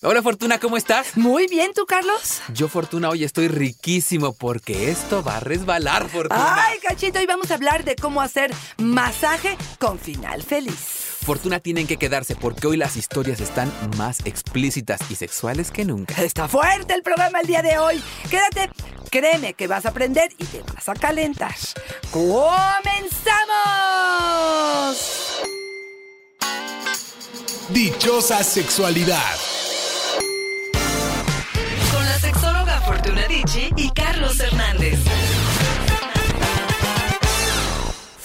Hola 0.00 0.22
Fortuna, 0.22 0.60
¿cómo 0.60 0.76
estás? 0.76 1.16
Muy 1.16 1.48
bien, 1.48 1.72
¿tú, 1.74 1.84
Carlos? 1.84 2.40
Yo, 2.54 2.68
Fortuna, 2.68 3.08
hoy 3.08 3.24
estoy 3.24 3.48
riquísimo 3.48 4.32
porque 4.32 4.92
esto 4.92 5.24
va 5.24 5.38
a 5.38 5.40
resbalar, 5.40 6.08
Fortuna. 6.08 6.66
Ay, 6.66 6.78
cachito, 6.78 7.18
hoy 7.18 7.26
vamos 7.26 7.50
a 7.50 7.54
hablar 7.54 7.82
de 7.82 7.96
cómo 7.96 8.20
hacer 8.20 8.54
masaje 8.76 9.58
con 9.80 9.98
final 9.98 10.44
feliz. 10.44 10.76
Fortuna 11.24 11.58
tienen 11.58 11.88
que 11.88 11.96
quedarse 11.96 12.36
porque 12.36 12.68
hoy 12.68 12.76
las 12.76 12.96
historias 12.96 13.40
están 13.40 13.72
más 13.96 14.20
explícitas 14.24 15.00
y 15.10 15.16
sexuales 15.16 15.72
que 15.72 15.84
nunca. 15.84 16.22
Está 16.22 16.46
fuerte 16.46 16.94
el 16.94 17.02
programa 17.02 17.40
el 17.40 17.48
día 17.48 17.62
de 17.62 17.78
hoy. 17.78 18.00
Quédate, 18.30 18.70
créeme 19.10 19.54
que 19.54 19.66
vas 19.66 19.84
a 19.84 19.88
aprender 19.88 20.30
y 20.38 20.44
te 20.44 20.62
vas 20.62 20.88
a 20.88 20.94
calentar. 20.94 21.56
¡Comenzamos! 22.12 23.02
Dichosa 27.70 28.44
sexualidad. 28.44 29.47
Y 33.56 33.90
Carlos 33.94 34.40
Hernández. 34.40 34.97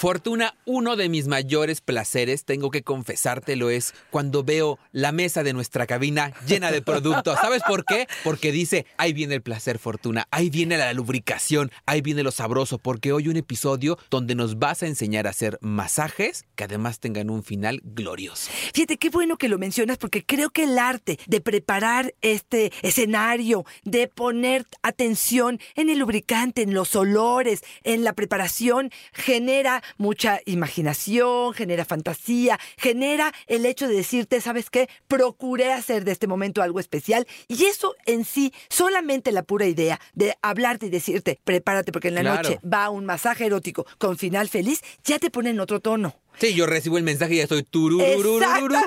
Fortuna, 0.03 0.57
uno 0.65 0.97
de 0.97 1.07
mis 1.07 1.27
mayores 1.27 1.79
placeres, 1.79 2.43
tengo 2.43 2.71
que 2.71 2.83
confesártelo, 2.83 3.69
es 3.69 3.93
cuando 4.11 4.43
veo 4.43 4.77
la 4.91 5.13
mesa 5.13 5.43
de 5.43 5.53
nuestra 5.53 5.87
cabina 5.87 6.33
llena 6.45 6.73
de 6.73 6.81
productos. 6.81 7.39
¿Sabes 7.39 7.63
por 7.65 7.85
qué? 7.85 8.09
Porque 8.25 8.51
dice, 8.51 8.85
ahí 8.97 9.13
viene 9.13 9.35
el 9.35 9.41
placer, 9.41 9.79
Fortuna, 9.79 10.27
ahí 10.29 10.49
viene 10.49 10.77
la 10.77 10.91
lubricación, 10.91 11.71
ahí 11.85 12.01
viene 12.01 12.21
lo 12.21 12.31
sabroso, 12.31 12.79
porque 12.79 13.13
hoy 13.13 13.29
un 13.29 13.37
episodio 13.37 13.97
donde 14.09 14.35
nos 14.35 14.59
vas 14.59 14.83
a 14.83 14.87
enseñar 14.87 15.25
a 15.25 15.29
hacer 15.29 15.57
masajes 15.61 16.43
que 16.55 16.65
además 16.65 16.99
tengan 16.99 17.29
un 17.29 17.41
final 17.41 17.79
glorioso. 17.85 18.51
Fíjate, 18.73 18.97
qué 18.97 19.09
bueno 19.09 19.37
que 19.37 19.47
lo 19.47 19.57
mencionas 19.57 19.97
porque 19.99 20.25
creo 20.25 20.49
que 20.49 20.65
el 20.65 20.79
arte 20.79 21.17
de 21.27 21.39
preparar 21.39 22.13
este 22.21 22.73
escenario, 22.81 23.63
de 23.85 24.09
poner 24.09 24.65
atención 24.81 25.61
en 25.75 25.89
el 25.89 25.99
lubricante, 25.99 26.61
en 26.61 26.73
los 26.73 26.93
olores, 26.97 27.63
en 27.85 28.03
la 28.03 28.11
preparación, 28.11 28.91
genera 29.13 29.81
mucha 29.97 30.39
imaginación, 30.45 31.53
genera 31.53 31.85
fantasía, 31.85 32.59
genera 32.77 33.33
el 33.47 33.65
hecho 33.65 33.87
de 33.87 33.95
decirte, 33.95 34.41
¿sabes 34.41 34.69
qué? 34.69 34.89
Procuré 35.07 35.71
hacer 35.73 36.03
de 36.05 36.11
este 36.11 36.27
momento 36.27 36.61
algo 36.61 36.79
especial 36.79 37.27
y 37.47 37.65
eso 37.65 37.95
en 38.05 38.25
sí, 38.25 38.53
solamente 38.69 39.31
la 39.31 39.43
pura 39.43 39.65
idea 39.65 39.99
de 40.13 40.35
hablarte 40.41 40.87
y 40.87 40.89
decirte, 40.89 41.39
prepárate 41.43 41.91
porque 41.91 42.07
en 42.09 42.15
la 42.15 42.21
Claro. 42.21 42.49
noche 42.49 42.59
va 42.67 42.89
un 42.89 43.05
masaje 43.05 43.45
erótico 43.45 43.85
con 43.97 44.17
final 44.17 44.49
feliz, 44.49 44.81
ya 45.03 45.19
te 45.19 45.29
pone 45.29 45.49
en 45.51 45.59
otro 45.59 45.79
tono. 45.79 46.15
Sí, 46.39 46.53
yo 46.53 46.65
recibo 46.65 46.97
el 46.97 47.03
mensaje 47.03 47.35
y 47.35 47.37
ya 47.37 47.43
estoy 47.43 47.63
turururururu. 47.63 48.75